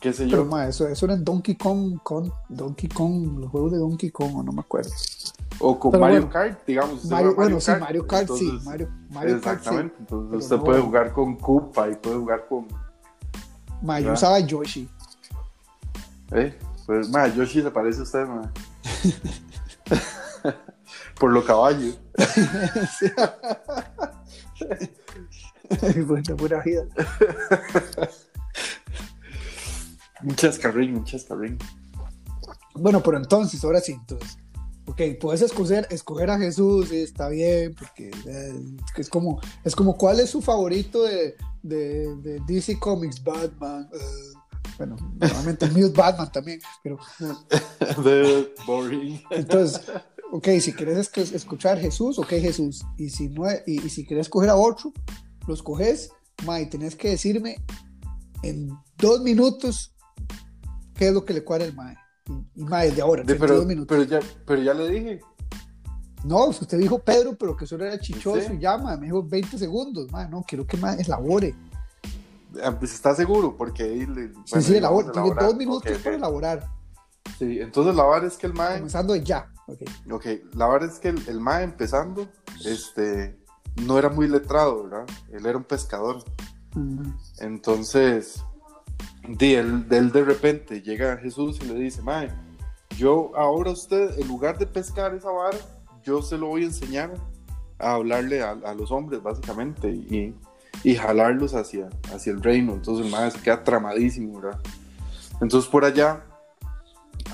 ¿Qué 0.00 0.12
sé 0.12 0.26
Pero, 0.26 0.44
yo? 0.44 0.50
mae, 0.50 0.68
eso, 0.68 0.86
eso 0.86 1.06
era 1.06 1.14
en 1.16 1.24
Donkey 1.24 1.56
Kong, 1.56 1.98
con 2.04 2.32
Donkey 2.48 2.88
Kong, 2.88 3.40
los 3.40 3.50
juegos 3.50 3.72
de 3.72 3.78
Donkey 3.78 4.10
Kong, 4.10 4.36
o 4.36 4.42
no 4.44 4.52
me 4.52 4.60
acuerdo. 4.60 4.90
O 5.58 5.76
con 5.76 5.90
pero 5.90 6.00
Mario 6.02 6.16
bueno. 6.20 6.32
Kart, 6.32 6.64
digamos. 6.64 7.04
Mario, 7.06 7.34
juega 7.34 7.50
bueno, 7.50 7.60
sí, 7.60 7.72
Mario 7.80 8.06
Kart, 8.06 8.30
sí, 8.30 8.58
Mario, 8.64 8.88
Mario 9.10 9.40
Kart, 9.40 9.58
sí. 9.60 9.68
Exactamente. 9.68 9.96
Entonces 9.98 10.28
Pero 10.30 10.38
usted 10.38 10.56
no- 10.56 10.64
puede 10.64 10.80
jugar 10.82 11.12
con 11.12 11.34
Koopa 11.36 11.90
y 11.90 11.96
puede 11.96 12.16
jugar 12.16 12.46
con. 12.48 12.68
Ma, 13.82 13.98
yo 13.98 14.12
usaba 14.12 14.38
Yoshi. 14.38 14.88
¿Eh? 16.30 16.56
Pues, 16.88 17.08
ma, 17.10 17.28
Yoshi 17.28 17.60
se 17.60 17.70
parece 17.70 18.00
a 18.00 18.02
usted, 18.02 18.26
ma. 18.26 18.50
Por 21.20 21.32
lo 21.32 21.44
caballo. 21.44 21.92
Buena, 26.06 26.34
buena 26.34 26.62
vida. 26.62 26.86
Un 30.22 30.34
chascarrín, 30.34 30.96
un 30.96 31.04
chascarrín. 31.04 31.58
Bueno, 32.74 33.02
pero 33.02 33.18
entonces, 33.18 33.62
ahora 33.64 33.82
sí, 33.82 33.92
entonces. 33.92 34.38
Ok, 34.86 35.02
puedes 35.20 35.42
escoger, 35.42 35.86
escoger 35.90 36.30
a 36.30 36.38
Jesús, 36.38 36.88
sí, 36.88 37.02
está 37.02 37.28
bien, 37.28 37.74
porque 37.74 38.10
eh, 38.26 38.58
es 38.96 39.10
como, 39.10 39.42
es 39.62 39.76
como, 39.76 39.98
¿cuál 39.98 40.20
es 40.20 40.30
su 40.30 40.40
favorito 40.40 41.02
de, 41.02 41.36
de, 41.62 42.16
de 42.16 42.40
DC 42.46 42.78
Comics? 42.78 43.22
Batman. 43.22 43.90
eh, 43.92 44.37
bueno, 44.78 44.96
normalmente 45.18 45.64
el 45.66 45.72
mío 45.72 45.86
es 45.86 45.92
Batman 45.92 46.30
también, 46.32 46.60
pero 46.82 46.98
The 48.02 48.54
boring. 48.66 49.20
Entonces, 49.30 49.82
ok, 50.32 50.48
si 50.60 50.72
quieres 50.72 51.12
esc- 51.12 51.34
escuchar 51.34 51.78
Jesús, 51.78 52.18
ok, 52.18 52.28
Jesús. 52.28 52.84
Y 52.96 53.10
si, 53.10 53.28
no, 53.28 53.42
y, 53.66 53.84
y 53.84 53.90
si 53.90 54.06
quieres 54.06 54.26
escoger 54.26 54.50
a 54.50 54.56
otro, 54.56 54.92
lo 55.46 55.54
escoges, 55.54 56.10
ma, 56.46 56.60
y 56.60 56.66
tenés 56.70 56.94
que 56.96 57.10
decirme 57.10 57.56
en 58.42 58.70
dos 58.96 59.20
minutos 59.22 59.94
qué 60.94 61.08
es 61.08 61.12
lo 61.12 61.24
que 61.24 61.34
le 61.34 61.42
cuadra 61.44 61.64
el 61.66 61.74
mae. 61.74 61.96
Y, 62.54 62.60
y 62.60 62.64
ma, 62.64 62.82
desde 62.82 63.02
ahora, 63.02 63.22
De- 63.22 63.34
32 63.34 63.56
pero, 63.58 63.68
minutos. 63.68 63.86
pero, 63.88 64.02
ya, 64.04 64.20
pero 64.46 64.62
ya 64.62 64.74
le 64.74 64.88
dije. 64.90 65.20
No, 66.24 66.46
usted 66.46 66.78
dijo 66.78 66.98
Pedro, 66.98 67.36
pero 67.38 67.56
que 67.56 67.64
solo 67.64 67.84
era 67.86 67.98
chichoso 67.98 68.40
Sí. 68.48 68.54
y 68.54 68.58
ya, 68.60 68.76
ma, 68.76 68.96
me 68.96 69.06
dijo 69.06 69.22
20 69.22 69.56
segundos, 69.56 70.10
ma, 70.10 70.26
no, 70.26 70.42
quiero 70.46 70.66
que 70.66 70.76
más 70.76 70.98
elabore. 70.98 71.54
Ah, 72.62 72.76
Pues 72.78 72.94
está 72.94 73.14
seguro, 73.14 73.56
porque 73.56 73.82
ahí 73.82 74.06
le. 74.06 74.28
Sí, 74.28 74.34
bueno, 74.50 74.62
sí, 74.66 74.72
ahí 74.72 74.78
elabore. 74.78 75.06
vamos 75.14 75.18
a 75.18 75.22
Tiene 75.34 75.46
dos 75.46 75.56
minutos 75.56 75.90
Ok, 75.90 75.96
ok. 75.98 76.02
para 76.04 76.16
elaborar, 76.16 76.68
Sí, 77.38 77.60
entonces 77.60 77.94
la 77.94 78.04
vara 78.04 78.26
es 78.26 78.36
que 78.38 78.46
el 78.46 78.54
mae. 78.54 78.76
comenzando 78.76 79.14
ya. 79.16 79.52
Ok. 79.66 79.82
Ok, 80.12 80.26
la 80.54 80.66
verdad 80.68 80.88
es 80.90 80.98
que 80.98 81.08
el, 81.08 81.28
el 81.28 81.40
mae 81.40 81.62
empezando, 81.62 82.26
este, 82.64 83.38
no 83.84 83.98
era 83.98 84.08
muy 84.08 84.26
letrado, 84.28 84.84
¿verdad? 84.84 85.06
Él 85.30 85.44
era 85.44 85.58
un 85.58 85.64
pescador. 85.64 86.24
Entonces, 87.38 88.42
de 89.28 89.58
él, 89.58 89.88
de 89.88 89.98
él 89.98 90.12
de 90.12 90.24
repente 90.24 90.80
llega 90.82 91.16
Jesús 91.18 91.58
y 91.62 91.66
le 91.66 91.74
dice, 91.74 92.02
mae, 92.02 92.30
yo 92.96 93.30
ahora 93.36 93.70
a 93.70 93.72
usted, 93.74 94.18
en 94.18 94.26
lugar 94.28 94.58
de 94.58 94.66
pescar 94.66 95.14
esa 95.14 95.30
vara, 95.30 95.58
yo 96.02 96.22
se 96.22 96.38
lo 96.38 96.46
voy 96.46 96.62
a 96.62 96.66
enseñar 96.66 97.12
a 97.78 97.92
hablarle 97.92 98.42
a, 98.42 98.50
a 98.52 98.74
los 98.74 98.90
hombres, 98.90 99.22
básicamente, 99.22 99.88
y, 99.90 100.34
y 100.84 100.94
jalarlos 100.94 101.54
hacia, 101.54 101.88
hacia 102.12 102.32
el 102.32 102.42
reino. 102.42 102.72
Entonces 102.72 103.06
el 103.06 103.42
queda 103.42 103.64
tramadísimo, 103.64 104.40
¿verdad? 104.40 104.60
Entonces 105.40 105.70
por 105.70 105.84
allá 105.84 106.24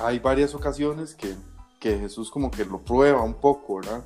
hay 0.03 0.19
varias 0.19 0.55
ocasiones 0.55 1.15
que, 1.15 1.35
que 1.81 1.99
Jesús 1.99 2.31
como 2.31 2.51
que 2.51 2.65
lo 2.65 2.81
prueba 2.83 3.23
un 3.23 3.35
poco, 3.35 3.77
¿verdad? 3.77 4.05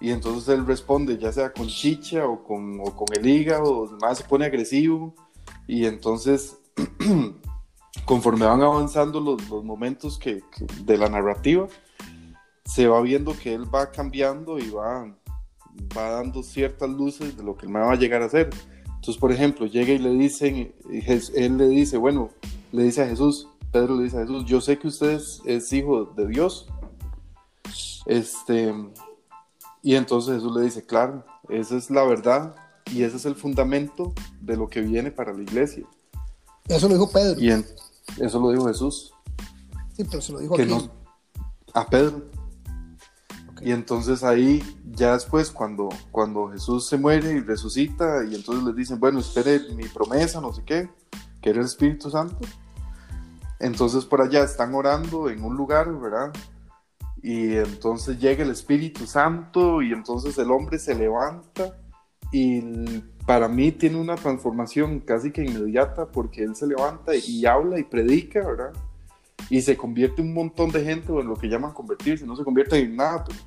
Y 0.00 0.10
entonces 0.10 0.48
él 0.48 0.66
responde, 0.66 1.16
ya 1.16 1.32
sea 1.32 1.52
con 1.52 1.68
chicha 1.68 2.26
o 2.26 2.44
con, 2.44 2.80
o 2.80 2.94
con 2.94 3.06
el 3.16 3.26
hígado, 3.26 3.84
el 3.84 4.16
se 4.16 4.24
pone 4.24 4.44
agresivo. 4.44 5.14
Y 5.66 5.86
entonces, 5.86 6.58
conforme 8.04 8.44
van 8.44 8.62
avanzando 8.62 9.20
los, 9.20 9.48
los 9.48 9.64
momentos 9.64 10.18
que- 10.18 10.42
de 10.84 10.98
la 10.98 11.08
narrativa, 11.08 11.66
se 12.64 12.86
va 12.88 13.00
viendo 13.00 13.36
que 13.38 13.54
él 13.54 13.72
va 13.74 13.90
cambiando 13.90 14.58
y 14.58 14.68
va, 14.70 15.14
va 15.96 16.10
dando 16.10 16.42
ciertas 16.42 16.88
luces 16.90 17.36
de 17.36 17.42
lo 17.42 17.56
que 17.56 17.66
el 17.66 17.72
mae 17.72 17.84
va 17.84 17.92
a 17.92 17.96
llegar 17.96 18.22
a 18.22 18.26
hacer. 18.26 18.50
Entonces, 18.86 19.16
por 19.18 19.32
ejemplo, 19.32 19.66
llega 19.66 19.92
y 19.92 19.98
le 19.98 20.10
dicen, 20.10 20.74
y 20.90 21.10
él 21.34 21.56
le 21.58 21.68
dice, 21.68 21.96
bueno, 21.96 22.30
le 22.72 22.82
dice 22.84 23.02
a 23.02 23.06
Jesús, 23.08 23.48
Pedro 23.72 23.96
le 23.96 24.04
dice 24.04 24.16
a 24.18 24.20
Jesús, 24.22 24.44
yo 24.46 24.60
sé 24.60 24.78
que 24.78 24.88
usted 24.88 25.10
es, 25.10 25.40
es 25.44 25.72
hijo 25.72 26.06
de 26.16 26.26
Dios. 26.26 26.66
Este, 28.06 28.72
y 29.82 29.94
entonces 29.94 30.34
Jesús 30.36 30.56
le 30.56 30.62
dice, 30.62 30.84
claro, 30.84 31.24
esa 31.48 31.76
es 31.76 31.90
la 31.90 32.04
verdad 32.04 32.54
y 32.92 33.02
ese 33.02 33.16
es 33.16 33.26
el 33.26 33.34
fundamento 33.34 34.12
de 34.40 34.56
lo 34.56 34.68
que 34.68 34.80
viene 34.80 35.10
para 35.10 35.32
la 35.32 35.42
iglesia. 35.42 35.84
Eso 36.68 36.88
lo 36.88 36.94
dijo 36.94 37.10
Pedro. 37.10 37.40
Y 37.40 37.50
en- 37.50 37.66
eso 38.20 38.40
lo 38.40 38.50
dijo 38.50 38.66
Jesús, 38.66 39.12
Sí, 39.96 40.04
pero 40.04 40.20
se 40.20 40.32
lo 40.32 40.38
dijo 40.40 40.54
que 40.56 40.62
aquí. 40.62 40.70
no, 40.72 40.90
a 41.72 41.86
Pedro. 41.86 42.22
Y 43.60 43.72
entonces 43.72 44.22
ahí, 44.22 44.62
ya 44.92 45.14
después, 45.14 45.50
cuando, 45.50 45.88
cuando 46.10 46.50
Jesús 46.50 46.86
se 46.86 46.98
muere 46.98 47.32
y 47.32 47.40
resucita, 47.40 48.24
y 48.24 48.34
entonces 48.34 48.64
les 48.64 48.76
dicen, 48.76 49.00
bueno, 49.00 49.20
espere 49.20 49.60
mi 49.74 49.88
promesa, 49.88 50.40
no 50.40 50.52
sé 50.52 50.62
qué, 50.64 50.90
que 51.40 51.50
era 51.50 51.60
el 51.60 51.66
Espíritu 51.66 52.10
Santo. 52.10 52.38
Entonces 53.58 54.04
por 54.04 54.20
allá 54.20 54.42
están 54.42 54.74
orando 54.74 55.30
en 55.30 55.42
un 55.42 55.56
lugar, 55.56 55.92
¿verdad? 55.98 56.32
Y 57.22 57.56
entonces 57.56 58.18
llega 58.18 58.44
el 58.44 58.50
Espíritu 58.50 59.06
Santo 59.06 59.80
y 59.82 59.92
entonces 59.92 60.36
el 60.38 60.50
hombre 60.50 60.78
se 60.78 60.94
levanta 60.94 61.76
y 62.32 62.60
para 63.26 63.48
mí 63.48 63.72
tiene 63.72 63.98
una 63.98 64.14
transformación 64.16 65.00
casi 65.00 65.32
que 65.32 65.42
inmediata 65.42 66.06
porque 66.06 66.44
él 66.44 66.54
se 66.54 66.66
levanta 66.66 67.12
y 67.14 67.46
habla 67.46 67.78
y 67.78 67.84
predica, 67.84 68.46
¿verdad? 68.46 68.72
Y 69.48 69.60
se 69.62 69.76
convierte 69.76 70.22
un 70.22 70.34
montón 70.34 70.70
de 70.70 70.84
gente 70.84 71.12
o 71.12 71.20
en 71.20 71.28
lo 71.28 71.36
que 71.36 71.48
llaman 71.48 71.72
convertirse, 71.72 72.26
no 72.26 72.36
se 72.36 72.44
convierte 72.44 72.78
en 72.78 72.96
nada, 72.96 73.24
pero, 73.24 73.38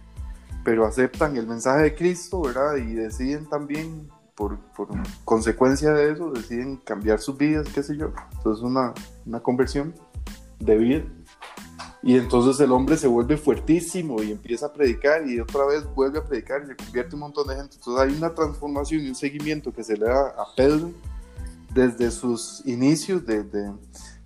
pero 0.63 0.85
aceptan 0.85 1.35
el 1.38 1.47
mensaje 1.47 1.83
de 1.83 1.95
Cristo, 1.95 2.41
¿verdad? 2.41 2.75
Y 2.77 2.93
deciden 2.93 3.47
también, 3.47 4.09
por, 4.35 4.57
por, 4.75 4.88
consecuencia 5.25 5.91
de 5.91 6.13
eso, 6.13 6.31
deciden 6.31 6.77
cambiar 6.77 7.19
sus 7.19 7.38
vidas, 7.38 7.67
qué 7.73 7.83
sé 7.83 7.97
yo. 7.97 8.13
Entonces 8.38 8.63
una, 8.63 8.93
una 9.25 9.41
conversión 9.41 9.93
de 10.59 10.77
vida. 10.77 11.03
Y 12.01 12.15
entonces 12.15 12.59
el 12.62 12.71
hombre 12.71 12.95
se 12.95 13.07
vuelve 13.07 13.35
fuertísimo 13.35 14.23
y 14.23 14.31
empieza 14.31 14.67
a 14.67 14.73
predicar 14.73 15.27
y 15.27 15.39
otra 15.41 15.65
vez 15.65 15.83
vuelve 15.93 16.19
a 16.19 16.23
predicar 16.23 16.63
y 16.63 16.67
se 16.67 16.75
convierte 16.77 17.15
un 17.15 17.21
montón 17.21 17.47
de 17.47 17.55
gente. 17.55 17.75
Entonces 17.75 18.01
hay 18.01 18.17
una 18.17 18.33
transformación 18.33 19.01
y 19.01 19.09
un 19.09 19.15
seguimiento 19.15 19.73
que 19.73 19.83
se 19.83 19.97
le 19.97 20.05
da 20.05 20.29
a 20.29 20.45
Pedro 20.55 20.91
desde 21.73 22.09
sus 22.09 22.65
inicios 22.65 23.25
de, 23.25 23.43
de, 23.43 23.71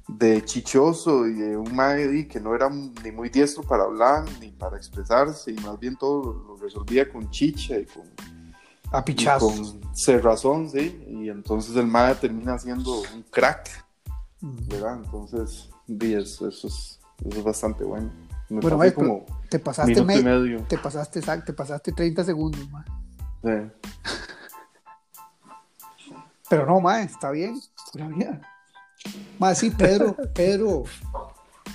de 0.07 0.43
chichoso 0.43 1.27
y 1.27 1.33
de 1.33 1.57
un 1.57 1.75
maestro 1.75 2.27
que 2.29 2.39
no 2.39 2.53
era 2.53 2.69
ni 2.69 3.11
muy 3.11 3.29
diestro 3.29 3.63
para 3.63 3.83
hablar 3.83 4.25
ni 4.39 4.51
para 4.51 4.77
expresarse 4.77 5.51
y 5.51 5.55
más 5.55 5.79
bien 5.79 5.95
todo 5.95 6.33
lo 6.33 6.57
resolvía 6.57 7.09
con 7.09 7.29
chicha 7.29 7.77
y 7.77 7.85
con 7.85 8.03
a 8.93 9.03
con 9.39 9.81
cerrazón, 9.95 10.69
sí, 10.69 11.03
y 11.07 11.27
entonces 11.27 11.75
el 11.75 11.87
maestro 11.87 12.29
termina 12.29 12.59
siendo 12.59 13.01
un 13.01 13.23
crack, 13.31 13.67
¿verdad? 14.39 15.01
Entonces, 15.03 15.67
eso, 15.87 16.47
eso, 16.47 16.67
es, 16.67 16.99
eso 17.25 17.39
es 17.39 17.43
bastante 17.43 17.83
bueno. 17.83 18.11
Me 18.49 18.59
bueno, 18.59 18.77
Mike, 18.77 18.93
como 18.93 19.25
te 19.49 19.57
pasaste 19.57 20.03
medio. 20.03 20.63
Te 20.65 20.77
pasaste, 20.77 21.21
te 21.21 21.53
pasaste 21.53 21.91
30 21.91 22.23
segundos, 22.23 22.69
ma. 22.69 22.85
Sí. 23.43 23.49
Pero 26.49 26.67
no, 26.67 26.79
ma, 26.79 27.01
está 27.01 27.31
bien, 27.31 27.59
pura 27.91 28.07
vida. 28.09 28.41
Más 29.39 29.57
sí, 29.57 29.69
Pedro, 29.69 30.15
Pedro, 30.33 30.83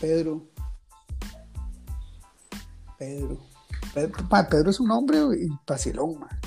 Pedro, 0.00 0.46
Pedro. 2.98 3.38
Pedro, 4.50 4.70
es 4.70 4.80
un 4.80 4.90
hombre 4.90 5.18
vacilón, 5.66 6.20
man. 6.20 6.40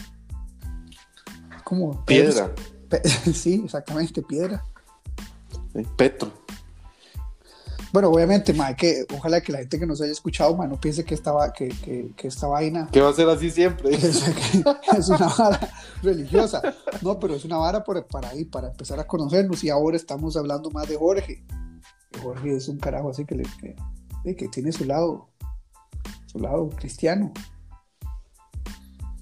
Como 1.63 2.05
piedra. 2.05 2.51
sí, 3.33 3.61
exactamente, 3.65 4.21
piedra. 4.21 4.63
Petro. 5.97 6.40
Bueno, 7.91 8.09
obviamente, 8.09 8.53
ma, 8.53 8.73
que 8.73 9.05
ojalá 9.13 9.41
que 9.41 9.51
la 9.51 9.59
gente 9.59 9.77
que 9.77 9.85
nos 9.85 10.01
haya 10.01 10.11
escuchado, 10.11 10.55
ma, 10.55 10.65
no 10.65 10.79
piense 10.79 11.03
que 11.03 11.13
esta, 11.13 11.33
que, 11.51 11.67
que, 11.67 12.13
que 12.15 12.27
esta 12.27 12.47
vaina. 12.47 12.87
Que 12.91 13.01
va 13.01 13.09
a 13.09 13.13
ser 13.13 13.27
así 13.29 13.51
siempre. 13.51 13.91
Es, 14.97 15.09
una 15.09 15.27
vara 15.37 15.69
religiosa. 16.01 16.61
No, 17.01 17.19
pero 17.19 17.35
es 17.35 17.43
una 17.43 17.57
vara 17.57 17.83
para, 17.83 18.05
para 18.05 18.31
para 18.49 18.69
empezar 18.69 18.99
a 18.99 19.07
conocernos. 19.07 19.63
Y 19.63 19.69
ahora 19.69 19.97
estamos 19.97 20.37
hablando 20.37 20.69
más 20.71 20.87
de 20.87 20.95
Jorge. 20.95 21.43
Jorge 22.21 22.55
es 22.55 22.67
un 22.67 22.77
carajo 22.77 23.09
así 23.09 23.25
que, 23.25 23.35
le, 23.35 23.43
que, 24.23 24.35
que 24.35 24.47
tiene 24.47 24.71
su 24.71 24.85
lado, 24.85 25.29
su 26.27 26.39
lado 26.39 26.69
cristiano. 26.69 27.31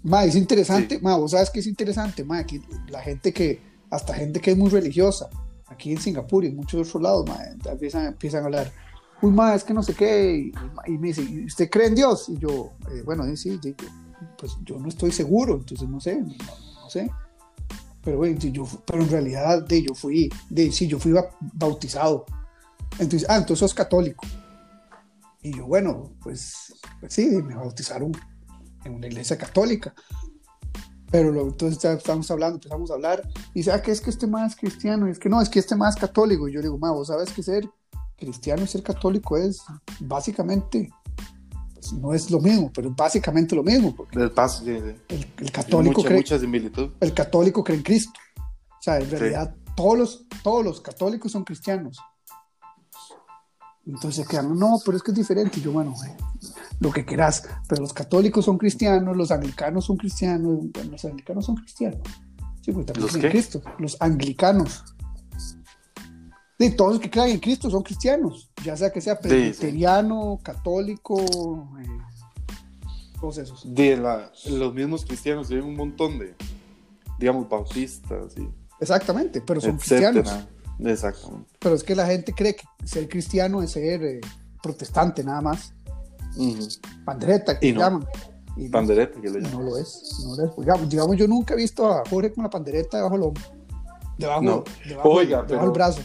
Ma, 0.03 0.23
es 0.23 0.35
interesante, 0.35 0.99
ma, 0.99 1.17
vos 1.17 1.31
sabes 1.31 1.49
que 1.49 1.59
es 1.59 1.67
interesante, 1.67 2.23
ma, 2.23 2.45
la 2.89 3.01
gente 3.01 3.33
que, 3.33 3.59
hasta 3.89 4.13
gente 4.13 4.39
que 4.39 4.51
es 4.51 4.57
muy 4.57 4.69
religiosa, 4.69 5.29
aquí 5.69 5.91
en 5.91 5.99
Singapur 5.99 6.43
y 6.43 6.47
en 6.47 6.55
muchos 6.55 6.87
otros 6.87 7.01
lados, 7.01 7.25
empiezan, 7.65 8.07
empiezan 8.07 8.43
a 8.43 8.45
hablar, 8.45 8.71
uy, 9.21 9.31
ma, 9.31 9.55
es 9.55 9.63
que 9.63 9.73
no 9.73 9.83
sé 9.83 9.93
qué, 9.93 10.51
y, 10.87 10.97
me 10.97 11.09
dice, 11.09 11.21
¿usted 11.45 11.69
cree 11.69 11.87
en 11.87 11.95
Dios? 11.95 12.29
Y 12.29 12.37
yo, 12.37 12.71
eh, 12.91 13.01
bueno, 13.05 13.23
sí, 13.35 13.59
sí, 13.61 13.75
pues 14.37 14.57
yo 14.63 14.79
no 14.79 14.89
estoy 14.89 15.11
seguro, 15.11 15.55
entonces 15.55 15.87
no 15.87 15.99
sé, 15.99 16.21
no, 16.21 16.89
sé. 16.89 17.09
Pero, 18.03 18.17
bueno, 18.17 18.39
yo, 18.39 18.67
pero 18.85 19.03
en 19.03 19.09
realidad, 19.09 19.65
de, 19.65 19.83
yo 19.83 19.93
fui, 19.93 20.29
de, 20.49 20.71
sí, 20.71 20.87
yo 20.87 20.99
fui 20.99 21.13
bautizado. 21.53 22.25
Entonces, 22.97 23.29
ah, 23.29 23.37
entonces 23.37 23.59
sos 23.59 23.73
católico. 23.73 24.25
Y 25.41 25.55
yo, 25.55 25.65
bueno, 25.65 26.11
pues, 26.21 26.73
pues 26.99 27.13
sí, 27.13 27.27
me 27.27 27.55
bautizaron 27.55 28.11
en 28.83 28.93
una 28.93 29.07
iglesia 29.07 29.37
católica. 29.37 29.93
Pero 31.11 31.31
lo, 31.31 31.41
entonces 31.41 31.83
estamos 31.83 32.29
hablando, 32.29 32.55
empezamos 32.55 32.91
a 32.91 32.93
hablar, 32.95 33.27
y 33.53 33.59
dice, 33.59 33.71
ah, 33.71 33.81
que 33.81 33.91
es 33.91 34.01
que 34.01 34.09
este 34.09 34.27
más 34.27 34.55
cristiano, 34.55 35.07
y 35.07 35.11
es 35.11 35.19
que 35.19 35.29
no, 35.29 35.41
es 35.41 35.49
que 35.49 35.59
este 35.59 35.75
más 35.75 35.95
católico. 35.95 36.47
Y 36.47 36.53
yo 36.53 36.61
digo, 36.61 36.77
ma, 36.77 36.91
vos 36.91 37.07
sabes 37.07 37.31
que 37.31 37.41
ser 37.41 37.67
cristiano 38.17 38.63
y 38.63 38.67
ser 38.67 38.83
católico 38.83 39.37
es 39.37 39.63
básicamente, 40.01 40.89
pues, 41.73 41.93
no 41.93 42.13
es 42.13 42.29
lo 42.29 42.39
mismo, 42.39 42.71
pero 42.73 42.89
es 42.89 42.95
básicamente 42.95 43.55
lo 43.55 43.63
mismo. 43.63 43.95
Porque 43.95 44.19
el, 44.19 44.31
el, 45.39 45.51
católico 45.51 46.03
cree, 46.03 46.17
mucha 46.17 46.37
similitud. 46.37 46.91
El 46.99 47.13
católico 47.13 47.63
cree 47.63 47.77
en 47.77 47.83
Cristo. 47.83 48.19
O 48.37 48.81
sea, 48.81 48.99
en 48.99 49.09
realidad 49.09 49.55
todos, 49.75 49.97
los, 49.97 50.25
todos 50.43 50.63
los 50.63 50.81
católicos 50.81 51.31
son 51.31 51.43
cristianos. 51.43 51.97
Entonces 53.85 54.27
quedan, 54.27 54.57
no, 54.57 54.79
pero 54.85 54.97
es 54.97 55.03
que 55.03 55.11
es 55.11 55.17
diferente. 55.17 55.59
Y 55.59 55.63
yo, 55.63 55.71
bueno, 55.71 55.95
lo 56.79 56.91
que 56.91 57.05
quieras, 57.05 57.43
pero 57.67 57.81
los 57.81 57.93
católicos 57.93 58.45
son 58.45 58.57
cristianos, 58.57 59.15
los 59.17 59.31
anglicanos 59.31 59.85
son 59.85 59.97
cristianos, 59.97 60.59
bueno, 60.73 60.91
los 60.91 61.05
anglicanos 61.05 61.45
son 61.45 61.55
cristianos. 61.55 61.99
Sí, 62.61 62.71
pues 62.71 62.85
también 62.85 63.07
¿Los 63.07 63.17
Cristo, 63.17 63.61
los 63.79 63.97
anglicanos. 63.99 64.83
Sí, 66.59 66.71
todos 66.71 66.93
los 66.93 67.01
que 67.01 67.09
creen 67.09 67.29
en 67.29 67.39
Cristo 67.39 67.69
son 67.69 67.83
cristianos, 67.83 68.51
ya 68.63 68.75
sea 68.75 68.91
que 68.91 68.99
sea 68.99 69.17
presbiteriano, 69.17 70.39
católico, 70.43 71.21
eh, 71.79 71.87
todos 73.19 73.37
esos. 73.37 73.73
De 73.73 73.95
los 73.95 74.73
mismos 74.73 75.05
cristianos, 75.05 75.49
hay 75.51 75.59
un 75.59 75.75
montón 75.75 76.19
de, 76.19 76.35
digamos, 77.17 77.47
bautistas. 77.47 78.37
Y 78.37 78.49
Exactamente, 78.79 79.41
pero 79.41 79.61
son 79.61 79.77
cristianos. 79.77 80.29
Exactamente. 80.79 81.49
Pero 81.59 81.75
es 81.75 81.83
que 81.83 81.95
la 81.95 82.05
gente 82.05 82.33
cree 82.33 82.55
que 82.55 82.63
ser 82.85 83.09
cristiano 83.09 83.61
es 83.61 83.71
ser 83.71 84.03
eh, 84.03 84.21
protestante 84.61 85.23
nada 85.23 85.41
más. 85.41 85.73
Pandereta, 87.05 87.59
que 87.59 87.73
llaman. 87.73 88.07
pandereta, 88.71 89.19
que 89.19 89.29
le 89.29 89.41
llaman. 89.41 89.51
No 89.51 89.61
lo 89.61 89.77
es. 89.77 90.23
No 90.23 90.35
lo 90.35 90.45
es. 90.45 90.89
Digamos, 90.89 91.17
yo 91.17 91.27
nunca 91.27 91.53
he 91.53 91.57
visto 91.57 91.91
a 91.91 92.03
Jorge 92.09 92.31
con 92.33 92.43
la 92.43 92.49
pandereta 92.49 92.97
debajo 92.97 93.15
del 93.15 93.23
hombro. 93.23 93.43
Debajo, 94.17 94.41
no. 94.41 94.63
debajo, 94.87 95.09
Oiga, 95.09 95.43
debajo 95.43 95.65
del 95.65 95.73
brazo. 95.73 96.01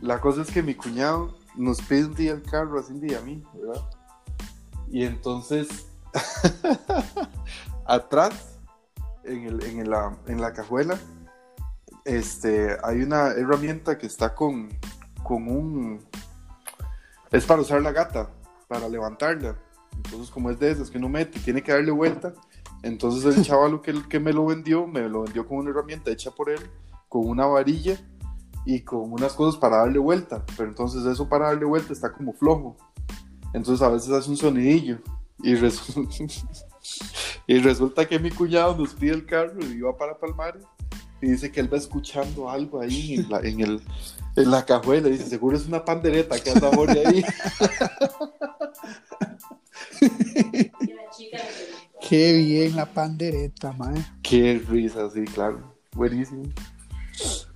La 0.00 0.20
cosa 0.20 0.42
es 0.42 0.50
que 0.50 0.62
mi 0.62 0.74
cuñado 0.74 1.36
nos 1.56 1.80
pide 1.82 2.06
un 2.06 2.14
día 2.14 2.32
el 2.32 2.42
carro, 2.42 2.78
así 2.78 2.92
un 2.92 3.00
día 3.00 3.18
a 3.18 3.22
mí, 3.22 3.42
¿verdad? 3.54 3.82
Y 4.90 5.04
entonces, 5.04 5.68
atrás, 7.86 8.58
en, 9.24 9.44
el, 9.44 9.62
en, 9.62 9.90
la, 9.90 10.16
en 10.26 10.40
la 10.40 10.52
cajuela, 10.52 10.98
este, 12.04 12.76
hay 12.82 13.02
una 13.02 13.28
herramienta 13.28 13.98
que 13.98 14.06
está 14.06 14.34
con, 14.34 14.68
con 15.22 15.48
un... 15.48 16.00
Es 17.30 17.44
para 17.44 17.62
usar 17.62 17.82
la 17.82 17.92
gata, 17.92 18.30
para 18.68 18.88
levantarla. 18.88 19.56
Entonces, 19.96 20.30
como 20.30 20.50
es 20.50 20.58
de 20.58 20.70
esas 20.70 20.90
que 20.90 20.98
uno 20.98 21.08
mete 21.08 21.38
tiene 21.40 21.62
que 21.62 21.72
darle 21.72 21.90
vuelta, 21.90 22.32
entonces 22.82 23.36
el 23.36 23.44
chaval 23.44 23.80
que, 23.82 23.94
que 24.08 24.18
me 24.18 24.32
lo 24.32 24.46
vendió, 24.46 24.86
me 24.86 25.08
lo 25.08 25.22
vendió 25.22 25.46
con 25.46 25.58
una 25.58 25.70
herramienta 25.70 26.10
hecha 26.10 26.30
por 26.30 26.50
él, 26.50 26.60
con 27.08 27.28
una 27.28 27.46
varilla 27.46 27.98
y 28.64 28.80
con 28.80 29.12
unas 29.12 29.32
cosas 29.34 29.60
para 29.60 29.78
darle 29.78 29.98
vuelta. 29.98 30.44
Pero 30.56 30.68
entonces 30.68 31.04
eso 31.04 31.28
para 31.28 31.46
darle 31.46 31.66
vuelta 31.66 31.92
está 31.92 32.12
como 32.12 32.32
flojo. 32.32 32.76
Entonces 33.52 33.82
a 33.82 33.90
veces 33.90 34.10
hace 34.10 34.30
un 34.30 34.36
sonidillo. 34.36 34.98
Y 35.42 35.54
resulta, 35.54 36.14
y 37.46 37.58
resulta 37.58 38.06
que 38.08 38.18
mi 38.18 38.30
cuñado 38.30 38.76
nos 38.76 38.94
pide 38.94 39.12
el 39.12 39.26
carro 39.26 39.60
y 39.60 39.72
iba 39.72 39.96
para 39.96 40.18
Palmares 40.18 40.64
y 41.20 41.28
dice 41.28 41.50
que 41.52 41.60
él 41.60 41.72
va 41.72 41.78
escuchando 41.78 42.48
algo 42.48 42.80
ahí 42.80 43.14
en 43.14 43.30
la, 43.30 43.40
en 43.40 43.60
el, 43.60 43.80
en 44.36 44.50
la 44.50 44.64
cajuela. 44.64 45.08
Dice, 45.08 45.26
seguro 45.26 45.56
es 45.56 45.66
una 45.66 45.84
pandereta 45.84 46.38
que 46.38 46.50
anda 46.50 46.70
por 46.70 46.90
ahí. 46.90 47.24
Qué 52.08 52.32
bien 52.32 52.76
la 52.76 52.86
pandereta, 52.86 53.72
mae. 53.72 54.04
Qué 54.22 54.62
risa, 54.68 55.10
sí, 55.10 55.24
claro. 55.24 55.76
Buenísimo. 55.92 56.44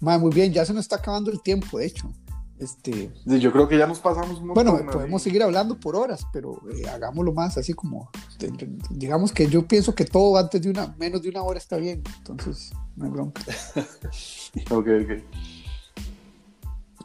Mae, 0.01 0.19
muy 0.19 0.33
bien, 0.33 0.53
ya 0.53 0.67
se 0.67 0.75
nos 0.75 0.85
está 0.85 0.97
acabando 0.97 1.31
el 1.31 1.41
tiempo, 1.41 1.79
de 1.79 1.87
hecho. 1.87 2.13
Este, 2.65 3.13
yo 3.27 3.53
creo 3.53 3.69
que 3.69 3.77
ya 3.77 3.87
nos 3.87 4.01
pasamos 4.01 4.41
un 4.41 4.49
Bueno, 4.55 4.81
podemos 4.91 5.21
seguir 5.21 5.43
hablando 5.43 5.79
por 5.79 5.97
horas, 5.97 6.27
pero 6.33 6.63
eh, 6.75 6.89
hagámoslo 6.89 7.35
más 7.35 7.59
así 7.59 7.75
como, 7.75 8.11
digamos 8.89 9.33
que 9.33 9.47
yo 9.49 9.69
pienso 9.69 9.95
que 9.95 10.07
todo 10.07 10.39
antes 10.39 10.63
de 10.63 10.71
una, 10.71 10.95
menos 10.99 11.21
de 11.21 11.29
una 11.29 11.43
hora 11.43 11.59
está 11.59 11.77
bien, 11.77 12.03
entonces 12.19 12.73
no 12.97 13.05
hay 13.05 13.11
bronca. 13.11 13.43
ok, 14.71 14.89
ok. 15.03 15.11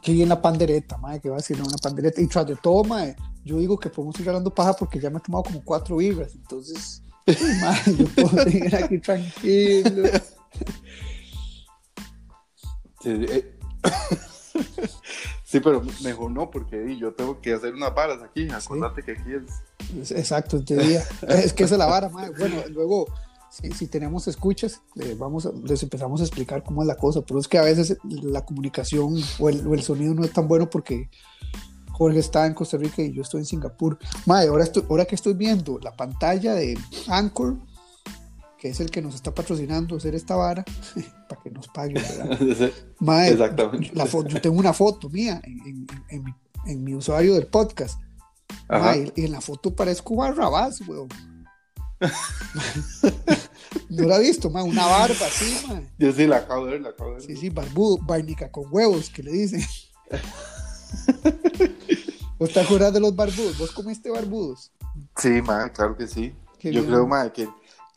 Qué 0.02 0.12
bien 0.12 0.30
la 0.30 0.40
pandereta, 0.40 0.96
madre, 0.96 1.20
que 1.20 1.28
va 1.28 1.36
a 1.36 1.40
decir 1.40 1.60
una 1.60 1.76
pandereta. 1.76 2.22
Y 2.22 2.26
tras 2.26 2.46
de 2.46 2.56
todo, 2.56 2.82
madre, 2.84 3.16
yo 3.44 3.58
digo 3.58 3.78
que 3.78 3.90
podemos 3.90 4.18
ir 4.18 4.26
hablando 4.30 4.54
paja 4.54 4.72
porque 4.72 4.98
ya 4.98 5.10
me 5.10 5.18
he 5.18 5.20
tomado 5.20 5.44
como 5.44 5.62
cuatro 5.62 5.98
vibras, 5.98 6.34
entonces, 6.34 7.02
madre, 7.60 7.96
yo 7.98 8.06
puedo 8.06 8.44
seguir 8.44 8.74
aquí 8.74 8.98
tranquilo. 8.98 10.08
Sí, 15.50 15.58
pero 15.58 15.82
mejor 16.04 16.30
no, 16.30 16.48
porque 16.48 16.96
yo 16.96 17.12
tengo 17.12 17.40
que 17.40 17.52
hacer 17.52 17.74
unas 17.74 17.92
varas 17.92 18.22
aquí. 18.22 18.48
Acordate 18.52 19.02
que 19.02 19.12
aquí 19.12 19.32
es. 19.32 20.12
Exacto, 20.12 20.58
entendía. 20.58 21.02
es 21.28 21.52
que 21.52 21.64
esa 21.64 21.74
es 21.74 21.78
la 21.80 21.86
vara, 21.86 22.08
madre. 22.08 22.32
Bueno, 22.38 22.62
luego, 22.68 23.06
si, 23.50 23.88
tenemos 23.88 24.28
escuchas, 24.28 24.80
eh, 24.94 25.16
vamos, 25.18 25.48
les 25.64 25.82
empezamos 25.82 26.20
a 26.20 26.24
explicar 26.24 26.62
cómo 26.62 26.82
es 26.82 26.86
la 26.86 26.94
cosa. 26.94 27.22
Pero 27.22 27.40
es 27.40 27.48
que 27.48 27.58
a 27.58 27.62
veces 27.62 27.98
la 28.04 28.44
comunicación 28.44 29.16
o 29.40 29.48
el, 29.48 29.82
sonido 29.82 30.14
no 30.14 30.22
es 30.24 30.32
tan 30.32 30.46
bueno 30.46 30.70
porque 30.70 31.10
Jorge 31.90 32.20
está 32.20 32.46
en 32.46 32.54
Costa 32.54 32.76
Rica 32.76 33.02
y 33.02 33.12
yo 33.12 33.22
estoy 33.22 33.40
en 33.40 33.46
Singapur. 33.46 33.98
Mae, 34.26 34.46
ahora, 34.46 34.62
estoy, 34.62 34.84
ahora 34.88 35.04
que 35.04 35.16
estoy 35.16 35.34
viendo 35.34 35.80
la 35.80 35.96
pantalla 35.96 36.54
de 36.54 36.78
Anchor, 37.08 37.56
que 38.60 38.68
es 38.68 38.78
el 38.80 38.90
que 38.90 39.00
nos 39.00 39.14
está 39.14 39.34
patrocinando 39.34 39.96
hacer 39.96 40.14
esta 40.14 40.36
vara, 40.36 40.64
para 41.28 41.40
que 41.42 41.50
nos 41.50 41.66
pague, 41.68 41.94
¿verdad? 41.94 42.38
Exactamente. 43.32 43.90
La 43.94 44.04
foto, 44.06 44.28
yo 44.28 44.40
tengo 44.40 44.58
una 44.58 44.72
foto 44.74 45.08
mía 45.08 45.40
en, 45.44 45.58
en- 45.66 45.86
en 46.10 46.24
mi, 46.24 46.34
en 46.66 46.84
mi 46.84 46.94
usuario 46.94 47.34
del 47.34 47.46
podcast. 47.46 47.98
Y 49.16 49.24
en 49.24 49.32
la 49.32 49.40
foto 49.40 49.74
parezco 49.74 50.14
Barrabás, 50.16 50.80
weón. 50.86 51.08
no 53.90 54.04
la 54.06 54.16
he 54.16 54.20
visto, 54.20 54.50
mae, 54.50 54.62
una 54.62 54.86
barba 54.86 55.26
así, 55.26 55.66
mae. 55.68 55.86
Yo 55.98 56.12
sí 56.12 56.26
la 56.26 56.38
acabo 56.38 56.66
de 56.66 56.72
ver, 56.72 56.80
la 56.82 56.88
acabo 56.90 57.10
de 57.10 57.16
ver. 57.16 57.26
Sí, 57.26 57.36
sí, 57.36 57.48
barbudo, 57.50 57.98
barnica 57.98 58.50
con 58.50 58.64
huevos, 58.70 59.08
que 59.10 59.22
le 59.22 59.32
dicen. 59.32 59.62
¿Vos 62.38 62.52
te 62.52 62.60
acuerdas 62.60 62.92
de 62.92 63.00
los 63.00 63.14
barbudos? 63.14 63.58
¿Vos 63.58 63.70
comiste 63.72 64.10
barbudos? 64.10 64.72
Sí, 65.16 65.40
ma, 65.42 65.68
claro 65.70 65.96
que 65.96 66.06
sí. 66.08 66.34
Qué 66.58 66.72
Yo 66.72 66.80
bien. 66.80 66.92
creo, 66.92 67.06
ma, 67.06 67.30
que, 67.32 67.48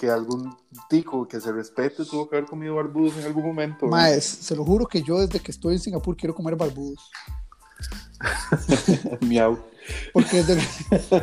que 0.03 0.09
algún 0.09 0.53
tico 0.89 1.25
que 1.25 1.39
se 1.39 1.49
respete 1.53 2.03
tuvo 2.03 2.27
que 2.29 2.35
haber 2.35 2.49
comido 2.49 2.75
barbudos 2.75 3.15
en 3.19 3.23
algún 3.25 3.45
momento. 3.45 3.85
¿no? 3.85 3.91
Mae, 3.91 4.19
se 4.19 4.53
lo 4.53 4.65
juro 4.65 4.85
que 4.85 5.01
yo 5.01 5.17
desde 5.19 5.39
que 5.39 5.49
estoy 5.51 5.75
en 5.75 5.79
Singapur 5.79 6.17
quiero 6.17 6.35
comer 6.35 6.57
barbudos. 6.57 6.99
Miau. 9.21 9.57
Porque 10.13 10.43
desde, 10.43 10.61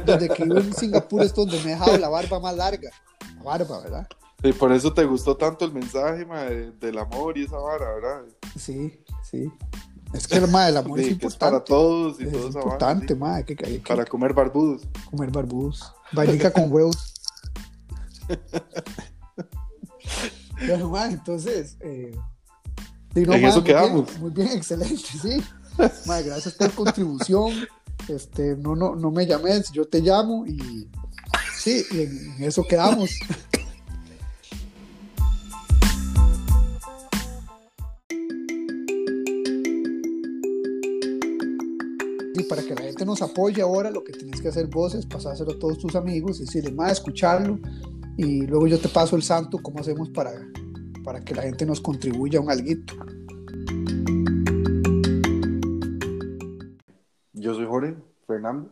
desde 0.06 0.28
que 0.30 0.44
vivo 0.44 0.58
en 0.60 0.72
Singapur 0.74 1.22
es 1.22 1.34
donde 1.34 1.56
me 1.58 1.64
he 1.64 1.74
dejado 1.74 1.98
la 1.98 2.08
barba 2.08 2.40
más 2.40 2.56
larga. 2.56 2.90
La 3.36 3.42
barba, 3.42 3.80
¿verdad? 3.80 4.06
Y 4.42 4.52
por 4.54 4.72
eso 4.72 4.92
te 4.94 5.04
gustó 5.04 5.36
tanto 5.36 5.66
el 5.66 5.72
mensaje, 5.74 6.24
ma, 6.24 6.44
de- 6.44 6.72
del 6.72 6.98
amor 6.98 7.36
y 7.36 7.44
esa 7.44 7.58
vara, 7.58 7.92
¿verdad? 7.94 8.22
Sí, 8.58 8.98
sí. 9.30 9.50
Es 10.14 10.26
que 10.26 10.38
el 10.38 10.76
amor 10.78 10.98
Sí, 11.00 11.10
es 11.10 11.18
que 11.18 11.26
es 11.26 11.36
para 11.36 11.58
importante. 11.58 11.68
todos 11.68 12.20
y 12.20 12.24
Es 12.24 12.28
esa 12.32 12.38
vara, 12.48 12.60
importante, 12.62 13.14
sí. 13.14 13.20
hay 13.22 13.44
que, 13.44 13.80
Para 13.86 14.04
comer 14.06 14.32
barbudos. 14.32 14.82
comer 15.10 15.30
barbudos. 15.30 15.94
Barnica 16.12 16.50
con 16.50 16.72
huevos. 16.72 17.09
Bueno, 20.66 20.90
mae, 20.90 21.12
entonces. 21.12 21.76
Eh, 21.80 22.12
En 23.14 23.32
eso 23.32 23.62
bien, 23.62 23.64
quedamos. 23.64 24.18
Muy 24.18 24.30
bien, 24.30 24.48
excelente, 24.48 24.94
sí. 25.20 25.42
Gracias 26.06 26.54
por 26.54 26.70
contribución. 26.72 27.52
Este, 28.08 28.56
no, 28.56 28.74
no, 28.74 28.94
no 28.94 29.10
me 29.10 29.26
llames, 29.26 29.70
yo 29.72 29.84
te 29.86 30.00
llamo 30.00 30.46
y 30.46 30.88
sí, 31.56 31.84
y 31.90 32.00
en, 32.00 32.34
en 32.36 32.44
eso 32.44 32.64
quedamos. 32.68 33.10
Y 42.34 42.42
para 42.44 42.62
que 42.62 42.74
la 42.74 42.82
gente 42.82 43.04
nos 43.04 43.20
apoye 43.22 43.60
ahora, 43.60 43.90
lo 43.90 44.02
que 44.02 44.12
tienes 44.12 44.40
que 44.40 44.48
hacer 44.48 44.66
vos 44.66 44.94
es 44.94 45.04
pasárselo 45.04 45.52
a 45.52 45.58
todos 45.58 45.78
tus 45.78 45.94
amigos 45.94 46.38
y 46.38 46.44
decirle, 46.44 46.72
más 46.72 46.92
escucharlo. 46.92 47.58
Y 48.16 48.46
luego 48.46 48.66
yo 48.66 48.78
te 48.78 48.88
paso 48.88 49.16
el 49.16 49.22
santo, 49.22 49.58
cómo 49.58 49.80
hacemos 49.80 50.10
para, 50.10 50.32
para 51.04 51.20
que 51.24 51.34
la 51.34 51.42
gente 51.42 51.64
nos 51.66 51.80
contribuya 51.80 52.40
un 52.40 52.50
alguito. 52.50 52.94
Yo 57.32 57.54
soy 57.54 57.66
Jorge 57.66 57.96
Fernando. 58.26 58.70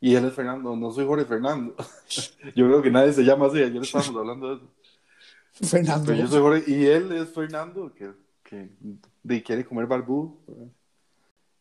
Y 0.00 0.14
él 0.14 0.24
es 0.24 0.32
Fernando. 0.32 0.76
No 0.76 0.90
soy 0.90 1.06
Jorge 1.06 1.24
Fernando. 1.24 1.74
Yo 2.54 2.66
creo 2.66 2.82
que 2.82 2.90
nadie 2.90 3.12
se 3.12 3.24
llama 3.24 3.46
así. 3.46 3.58
Ayer 3.62 3.82
estábamos 3.82 4.16
hablando 4.16 4.48
de 4.48 4.54
eso. 4.56 5.68
Fernando. 5.68 6.06
Pero 6.06 6.18
yo 6.18 6.26
soy 6.28 6.40
Jorge. 6.40 6.70
Y 6.70 6.86
él 6.86 7.12
es 7.12 7.28
Fernando, 7.30 7.92
que, 7.92 8.12
que 8.44 9.42
quiere 9.42 9.64
comer 9.64 9.86
barbudo. 9.86 10.38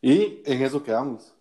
Y 0.02 0.42
en 0.46 0.62
eso 0.62 0.84
quedamos. 0.84 1.34